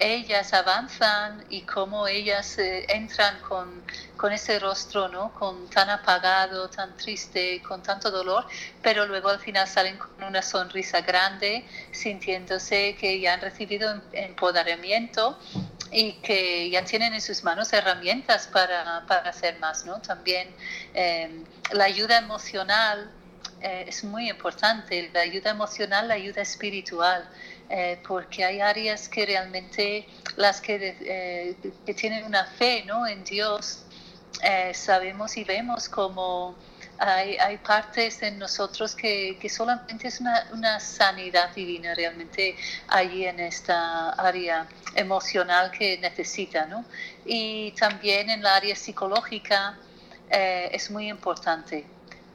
ellas 0.00 0.52
avanzan 0.52 1.44
y 1.48 1.62
cómo 1.62 2.06
ellas 2.06 2.58
eh, 2.58 2.84
entran 2.88 3.40
con, 3.40 3.82
con, 4.16 4.32
ese 4.32 4.58
rostro, 4.58 5.08
¿no? 5.08 5.32
Con 5.34 5.68
tan 5.70 5.90
apagado, 5.90 6.68
tan 6.68 6.96
triste, 6.96 7.62
con 7.62 7.82
tanto 7.82 8.10
dolor, 8.10 8.46
pero 8.82 9.06
luego 9.06 9.28
al 9.28 9.40
final 9.40 9.66
salen 9.66 9.96
con 9.98 10.24
una 10.24 10.42
sonrisa 10.42 11.00
grande, 11.00 11.64
sintiéndose 11.90 12.96
que 12.96 13.20
ya 13.20 13.34
han 13.34 13.40
recibido 13.40 14.00
empoderamiento 14.12 15.38
y 15.90 16.12
que 16.14 16.70
ya 16.70 16.84
tienen 16.84 17.14
en 17.14 17.20
sus 17.20 17.42
manos 17.44 17.72
herramientas 17.72 18.48
para, 18.48 19.04
para 19.06 19.30
hacer 19.30 19.58
más, 19.58 19.84
¿no? 19.84 20.00
También 20.00 20.48
em, 20.94 21.44
la 21.72 21.84
ayuda 21.84 22.18
emocional 22.18 23.10
eh, 23.60 23.86
es 23.88 24.04
muy 24.04 24.30
importante, 24.30 25.10
la 25.12 25.20
ayuda 25.20 25.50
emocional, 25.50 26.08
la 26.08 26.14
ayuda 26.14 26.42
espiritual, 26.42 27.28
eh, 27.68 28.00
porque 28.06 28.44
hay 28.44 28.60
áreas 28.60 29.08
que 29.08 29.26
realmente 29.26 30.06
las 30.36 30.60
que, 30.60 30.96
eh, 31.00 31.56
que 31.84 31.94
tienen 31.94 32.24
una 32.24 32.44
fe 32.44 32.84
¿no? 32.86 33.06
en 33.06 33.24
Dios, 33.24 33.84
sabemos 34.72 35.36
y 35.36 35.42
vemos 35.42 35.88
como 35.88 36.54
hay, 36.98 37.36
hay 37.36 37.58
partes 37.58 38.22
en 38.22 38.38
nosotros 38.38 38.94
que, 38.94 39.38
que 39.40 39.48
solamente 39.48 40.08
es 40.08 40.20
una, 40.20 40.48
una, 40.52 40.80
sanidad 40.80 41.54
divina 41.54 41.94
realmente 41.94 42.56
allí 42.88 43.24
en 43.24 43.38
esta 43.40 44.10
área 44.10 44.66
emocional 44.94 45.70
que 45.70 45.98
necesita, 45.98 46.66
¿no? 46.66 46.84
Y 47.24 47.72
también 47.72 48.30
en 48.30 48.42
la 48.42 48.56
área 48.56 48.74
psicológica 48.74 49.78
eh, 50.30 50.70
es 50.72 50.90
muy 50.90 51.08
importante 51.08 51.86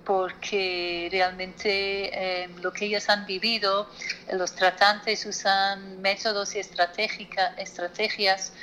porque 0.05 1.07
realmente 1.11 2.43
eh, 2.43 2.49
lo 2.61 2.73
que 2.73 2.85
ellas 2.85 3.09
han 3.09 3.25
vivido, 3.25 3.89
los 4.33 4.53
tratantes 4.53 5.25
usan 5.25 6.01
métodos 6.01 6.55
y 6.55 6.59
estrategias 6.59 8.53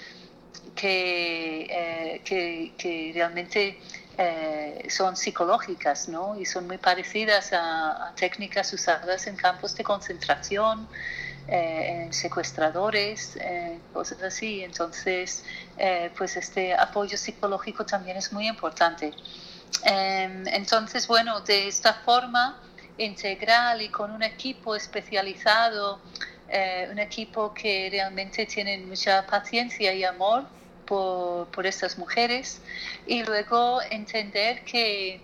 que, 0.74 1.66
eh, 1.70 2.22
que, 2.24 2.72
que 2.76 3.12
realmente 3.14 3.78
eh, 4.22 4.86
son 4.90 5.16
psicológicas 5.16 6.06
¿no? 6.06 6.38
y 6.38 6.44
son 6.44 6.66
muy 6.66 6.76
parecidas 6.76 7.54
a, 7.54 8.12
técnicas 8.14 8.70
usadas 8.74 9.26
en 9.26 9.34
campos 9.34 9.74
de 9.74 9.82
concentración, 9.82 10.86
eh, 11.48 12.02
en 12.04 12.12
secuestradores, 12.12 13.36
eh, 13.36 13.78
cosas 13.94 14.22
así. 14.22 14.62
Entonces, 14.62 15.42
pues 16.18 16.36
este 16.36 16.74
apoyo 16.74 17.16
psicológico 17.16 17.86
también 17.86 18.18
es 18.18 18.30
muy 18.30 18.46
importante. 18.46 19.14
Em, 19.84 20.46
entonces, 20.48 21.06
bueno, 21.06 21.40
de 21.40 21.68
esta 21.68 21.94
forma 21.94 22.60
integral 22.98 23.80
y 23.80 23.88
con 23.88 24.10
un 24.10 24.22
equipo 24.22 24.76
especializado, 24.76 25.98
un 26.90 26.98
equipo 26.98 27.54
que 27.54 27.88
realmente 27.90 28.44
tiene 28.44 28.76
mucha 28.78 29.24
paciencia 29.26 29.94
y 29.94 30.04
amor, 30.04 30.44
por, 30.90 31.66
estas 31.66 31.98
mujeres. 31.98 32.60
Y 33.06 33.22
luego 33.22 33.80
entender 33.90 34.64
que 34.64 35.22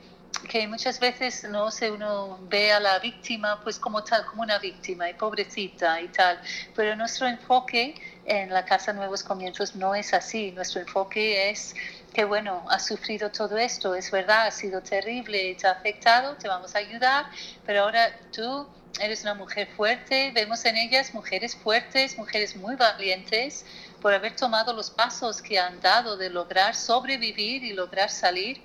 que 0.50 0.68
muchas 0.68 1.00
veces 1.00 1.44
no 1.48 1.70
sé 1.70 1.90
uno 1.90 2.38
ve 2.42 2.70
a 2.70 2.78
la 2.78 2.98
víctima 2.98 3.58
pues 3.64 3.78
como 3.78 4.04
tal 4.04 4.26
como 4.26 4.42
una 4.42 4.58
víctima 4.58 5.08
y 5.08 5.14
pobrecita 5.14 5.98
y 6.00 6.08
tal. 6.08 6.38
Pero 6.74 6.94
nuestro 6.94 7.26
enfoque 7.26 7.94
en 8.26 8.50
la 8.50 8.62
casa 8.62 8.92
nuevos 8.92 9.22
comienzos 9.22 9.74
no 9.74 9.94
es 9.94 10.12
así. 10.12 10.52
Nuestro 10.52 10.82
enfoque 10.82 11.50
es 11.50 11.74
que 12.12 12.24
bueno 12.24 12.64
ha 12.68 12.78
sufrido 12.78 13.30
todo 13.30 13.56
esto 13.56 13.94
es 13.94 14.10
verdad 14.10 14.46
ha 14.46 14.50
sido 14.50 14.80
terrible 14.80 15.54
te 15.60 15.66
ha 15.66 15.72
afectado 15.72 16.34
te 16.36 16.48
vamos 16.48 16.74
a 16.74 16.78
ayudar 16.78 17.26
pero 17.66 17.82
ahora 17.82 18.08
tú 18.32 18.66
eres 19.00 19.22
una 19.22 19.34
mujer 19.34 19.68
fuerte 19.76 20.30
vemos 20.34 20.64
en 20.64 20.76
ellas 20.76 21.12
mujeres 21.14 21.54
fuertes 21.56 22.16
mujeres 22.16 22.56
muy 22.56 22.76
valientes 22.76 23.64
por 24.00 24.12
haber 24.12 24.36
tomado 24.36 24.72
los 24.72 24.90
pasos 24.90 25.42
que 25.42 25.58
han 25.58 25.80
dado 25.80 26.16
de 26.16 26.30
lograr 26.30 26.74
sobrevivir 26.74 27.64
y 27.64 27.72
lograr 27.72 28.10
salir 28.10 28.62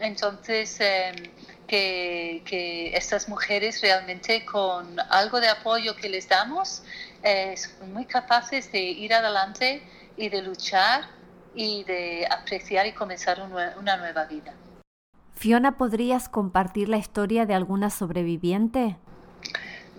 entonces, 0.00 0.78
em, 0.80 1.14
que, 1.66 2.92
estas 2.94 3.28
mujeres 3.28 3.80
realmente 3.82 4.44
con 4.44 4.98
algo 5.10 5.40
de 5.40 5.48
apoyo 5.48 5.96
que 5.96 6.08
les 6.08 6.28
damos 6.28 6.82
eh, 7.22 7.56
son 7.56 7.92
muy 7.92 8.04
capaces 8.04 8.70
de 8.72 8.80
ir 8.80 9.12
adelante 9.12 9.82
y 10.16 10.28
de 10.28 10.42
luchar 10.42 11.02
y 11.54 11.84
de 11.84 12.26
apreciar 12.30 12.86
y 12.86 12.92
comenzar 12.92 13.40
una 13.40 13.96
nueva 13.96 14.24
vida. 14.24 14.54
Fiona, 15.34 15.76
¿podrías 15.76 16.28
compartir 16.28 16.88
la 16.88 16.98
historia 16.98 17.46
de 17.46 17.54
alguna 17.54 17.90
sobreviviente? 17.90 18.96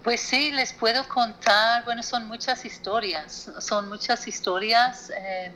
Pues 0.07 0.21
sí, 0.21 0.51
les 0.51 0.71
puedo 0.71 1.05
contar, 1.09 1.83
bueno, 1.83 2.01
son 2.01 2.29
muchas 2.29 2.63
historias, 2.63 3.51
son 3.59 3.89
muchas 3.89 4.25
historias 4.25 5.09
em, 5.09 5.51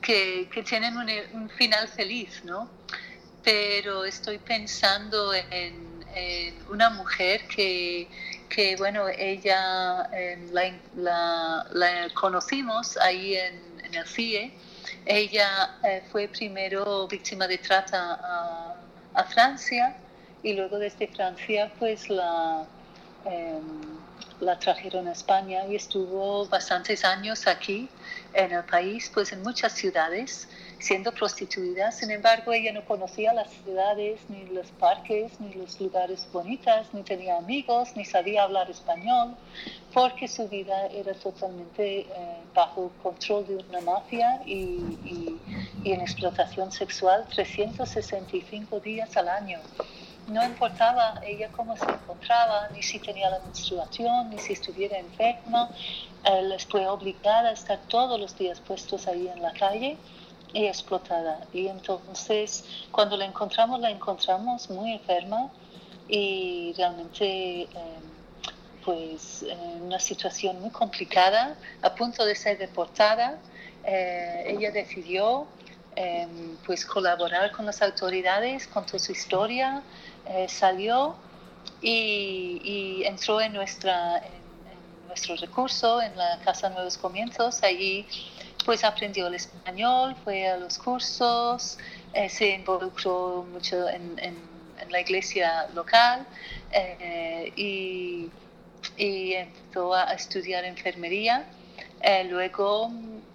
que, 0.00 0.64
tienen 0.68 0.96
un, 0.96 1.48
final 1.48 1.86
feliz, 1.86 2.42
¿no? 2.42 2.68
pero 3.44 4.04
estoy 4.04 4.38
pensando 4.38 5.32
en, 5.32 6.04
una 6.70 6.90
mujer 6.90 7.46
que, 7.46 8.08
bueno, 8.78 9.06
ella 9.16 10.10
la, 10.50 12.08
conocimos 12.14 12.96
ahí 12.96 13.36
en, 13.36 13.94
el 13.94 14.06
CIE. 14.08 14.52
Ella 15.06 15.78
eh, 15.84 16.02
fue 16.10 16.26
primero 16.26 17.06
víctima 17.06 17.46
de 17.46 17.58
trata 17.58 18.74
a, 19.14 19.24
Francia 19.32 19.96
y 20.42 20.54
luego 20.54 20.80
desde 20.80 21.06
Francia 21.06 21.72
pues 21.78 22.10
la, 22.10 22.66
em, 23.24 23.62
la 24.40 24.58
trajeron 24.58 25.08
a 25.08 25.12
España 25.12 25.66
y 25.66 25.76
estuvo 25.76 26.46
bastantes 26.46 27.04
años 27.04 27.46
aquí 27.46 27.88
en 28.32 28.52
el 28.52 28.64
país, 28.64 29.10
pues 29.12 29.32
en 29.32 29.42
muchas 29.42 29.72
ciudades 29.72 30.48
siendo 30.78 31.12
prostituida. 31.12 31.90
Sin 31.92 32.10
embargo, 32.10 32.52
ella 32.52 32.72
no 32.72 32.84
conocía 32.84 33.32
las 33.32 33.50
ciudades, 33.50 34.20
ni 34.28 34.44
los 34.46 34.66
parques, 34.72 35.40
ni 35.40 35.54
los 35.54 35.80
lugares 35.80 36.28
bonitos, 36.30 36.88
ni 36.92 37.02
tenía 37.02 37.38
amigos, 37.38 37.96
ni 37.96 38.04
sabía 38.04 38.42
hablar 38.42 38.68
español, 38.70 39.34
porque 39.94 40.28
su 40.28 40.46
vida 40.48 40.86
era 40.88 41.14
totalmente 41.14 42.00
eh, 42.00 42.06
bajo 42.54 42.92
control 43.02 43.46
de 43.46 43.56
una 43.56 43.80
mafia 43.80 44.42
y, 44.44 45.38
y 45.84 45.92
en 45.92 46.00
explotación 46.00 46.70
sexual 46.70 47.24
365 47.30 48.80
días 48.80 49.16
al 49.16 49.28
año 49.28 49.60
no 50.28 50.44
importaba 50.44 51.20
ella 51.24 51.48
cómo 51.52 51.76
se 51.76 51.84
encontraba, 51.84 52.68
ni 52.72 52.82
si 52.82 52.98
tenía 52.98 53.30
la 53.30 53.40
menstruación, 53.40 54.30
ni 54.30 54.38
si 54.38 54.54
estuviera 54.54 54.98
enferma, 54.98 55.70
eh, 56.24 56.42
les 56.42 56.64
fue 56.66 56.86
obligada 56.86 57.50
a 57.50 57.52
estar 57.52 57.78
todos 57.88 58.18
los 58.18 58.36
días 58.36 58.60
puestos 58.60 59.06
ahí 59.06 59.28
en 59.28 59.42
la 59.42 59.52
calle 59.52 59.96
y 60.52 60.66
explotada. 60.66 61.40
Y 61.52 61.66
entonces, 61.66 62.64
cuando 62.90 63.16
la 63.16 63.26
encontramos, 63.26 63.80
la 63.80 63.90
encontramos 63.90 64.70
muy 64.70 64.92
enferma 64.92 65.50
y 66.08 66.72
realmente, 66.76 67.62
em, 67.62 67.68
pues, 68.84 69.42
en 69.42 69.82
una 69.82 69.98
situación 69.98 70.60
muy 70.60 70.70
complicada, 70.70 71.56
a 71.82 71.94
punto 71.94 72.24
de 72.24 72.34
ser 72.34 72.58
deportada. 72.58 73.38
Eh, 73.84 74.44
ella 74.46 74.70
decidió, 74.70 75.46
em, 75.96 76.56
pues, 76.66 76.84
colaborar 76.84 77.52
con 77.52 77.66
las 77.66 77.82
autoridades, 77.82 78.66
contó 78.66 78.98
su 78.98 79.12
historia, 79.12 79.82
eh, 80.26 80.46
salió 80.48 81.16
y, 81.80 83.02
entró 83.04 83.40
en 83.40 83.52
nuestra 83.52 84.22
nuestro 85.06 85.36
recurso 85.36 86.02
en 86.02 86.16
la 86.16 86.40
Casa 86.44 86.70
Nuevos 86.70 86.98
Comienzos. 86.98 87.62
Allí 87.62 88.04
pues 88.64 88.82
aprendió 88.82 89.26
el 89.26 89.34
español, 89.34 90.16
fue 90.24 90.48
a 90.48 90.56
los 90.56 90.78
cursos, 90.78 91.78
eh, 92.12 92.28
se 92.28 92.50
involucró 92.50 93.46
mucho 93.52 93.88
en, 93.88 94.16
la 94.90 95.00
iglesia 95.00 95.66
local 95.74 96.26
eh, 96.70 97.52
y, 97.56 98.30
empezó 98.98 99.94
a 99.94 100.12
estudiar 100.12 100.64
enfermería. 100.64 101.46
Eh, 102.00 102.24
luego 102.24 102.90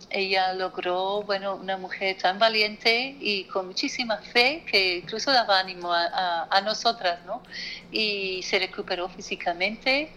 ella 0.09 0.53
logró, 0.53 1.23
bueno, 1.23 1.55
una 1.55 1.77
mujer 1.77 2.17
tan 2.17 2.39
valiente 2.39 3.15
y 3.19 3.45
con 3.45 3.67
muchísima 3.67 4.17
fe 4.17 4.63
que 4.69 4.97
incluso 4.97 5.31
daba 5.31 5.59
ánimo 5.59 5.91
a, 5.93 6.47
a 6.49 6.61
nosotras, 6.61 7.23
¿no? 7.25 7.41
Y 7.91 8.41
se 8.43 8.59
recuperó 8.59 9.09
físicamente. 9.09 10.11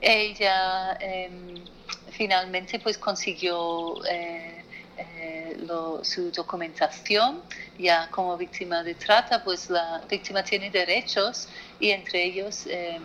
Ella 0.00 0.96
em, 1.00 1.64
finalmente 2.10 2.78
pues 2.80 2.98
consiguió 2.98 4.04
eh, 4.04 4.64
eh, 4.96 5.56
su 6.02 6.30
documentación 6.32 7.42
ya 7.78 8.10
como 8.10 8.36
víctima 8.36 8.82
de 8.82 8.94
trata 8.94 9.42
pues 9.44 9.70
la 9.70 10.02
víctima 10.08 10.42
tiene 10.42 10.70
derechos 10.70 11.48
y 11.78 11.90
entre 11.90 12.24
ellos 12.24 12.66
eh, 12.66 13.00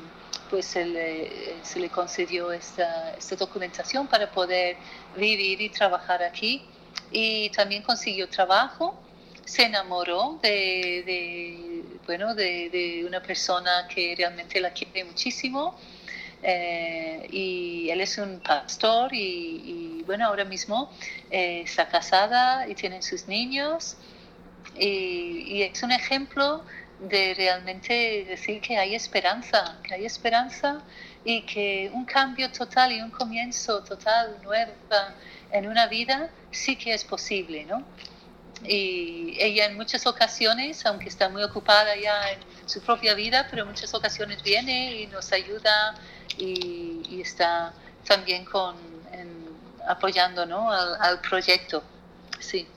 pues 0.49 0.65
se 0.65 0.85
le, 0.85 1.89
concedió 1.89 2.51
esta, 2.51 3.15
documentación 3.37 4.07
para 4.07 4.31
poder 4.31 4.77
vivir 5.15 5.61
y 5.61 5.69
trabajar 5.69 6.23
aquí. 6.23 6.63
Y 7.11 7.49
también 7.51 7.83
consiguió 7.83 8.27
trabajo 8.29 9.01
se 9.45 9.63
enamoró 9.63 10.39
de, 10.43 11.83
bueno 12.05 12.35
de 12.35 13.05
una 13.07 13.21
persona 13.21 13.87
que 13.87 14.13
realmente 14.17 14.59
la 14.59 14.71
quiere 14.71 15.05
muchísimo 15.05 15.77
eh, 16.43 17.27
y 17.31 17.89
él 17.89 18.01
es 18.01 18.17
un 18.17 18.39
pastor 18.39 19.13
y, 19.13 20.03
bueno, 20.05 20.25
ahora 20.25 20.45
mismo 20.45 20.91
eh, 21.31 21.61
está 21.63 21.87
casada 21.87 22.67
y 22.67 22.75
tiene 22.75 23.01
sus 23.01 23.27
niños. 23.27 23.97
Y, 24.79 25.63
es 25.63 25.81
un 25.83 25.91
ejemplo 25.91 26.63
de 26.99 27.33
realmente 27.35 28.25
decir 28.27 28.59
que 28.61 28.77
hay 28.77 28.95
esperanza, 28.95 29.77
que 29.83 29.93
hay 29.93 30.05
esperanza 30.05 30.81
y 31.23 31.41
que 31.41 31.91
un 31.93 32.05
cambio 32.05 32.51
total 32.51 32.91
y 32.91 33.01
un 33.01 33.11
comienzo 33.11 33.83
total 33.83 34.37
nuevo 34.43 34.71
en 35.51 35.67
una 35.67 35.87
vida 35.87 36.29
sí 36.51 36.75
que 36.75 36.93
es 36.93 37.03
posible, 37.03 37.65
¿no? 37.65 37.83
Y 38.63 39.37
ella 39.39 39.65
en 39.65 39.75
muchas 39.75 40.07
ocasiones, 40.07 40.85
aunque 40.85 41.09
está 41.09 41.29
muy 41.29 41.43
ocupada 41.43 41.95
ya 41.95 42.31
en 42.31 42.39
su 42.65 42.81
propia 42.81 43.13
vida, 43.13 43.47
pero 43.49 43.61
en 43.63 43.69
muchas 43.69 43.93
ocasiones 43.93 44.41
viene 44.41 45.01
y 45.01 45.07
nos 45.07 45.31
ayuda 45.31 45.95
y, 46.37 47.21
está 47.21 47.73
también 48.05 48.45
con, 48.45 48.75
apoyando 49.87 50.45
¿no? 50.45 50.71
al, 50.71 51.19
proyecto. 51.21 51.83
Sí. 52.39 52.67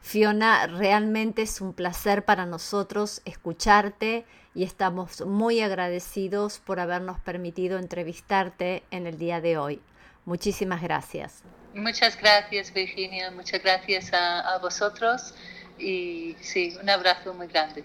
Fiona, 0.00 0.66
realmente 0.66 1.42
es 1.42 1.60
un 1.60 1.74
placer 1.74 2.24
para 2.24 2.46
nosotros 2.46 3.20
escucharte 3.24 4.24
y 4.54 4.64
estamos 4.64 5.24
muy 5.26 5.60
agradecidos 5.60 6.58
por 6.58 6.80
habernos 6.80 7.20
permitido 7.20 7.78
entrevistarte 7.78 8.82
en 8.90 9.06
el 9.06 9.18
día 9.18 9.40
de 9.40 9.58
hoy. 9.58 9.80
Muchísimas 10.24 10.82
gracias. 10.82 11.44
Muchas 11.74 12.20
gracias, 12.20 12.74
Virginia. 12.74 13.30
Muchas 13.30 13.62
gracias 13.62 14.12
a, 14.12 14.54
a 14.54 14.58
vosotros 14.58 15.36
y 15.78 16.34
sí, 16.40 16.76
un 16.80 16.90
abrazo 16.90 17.32
muy 17.34 17.46
grande. 17.46 17.84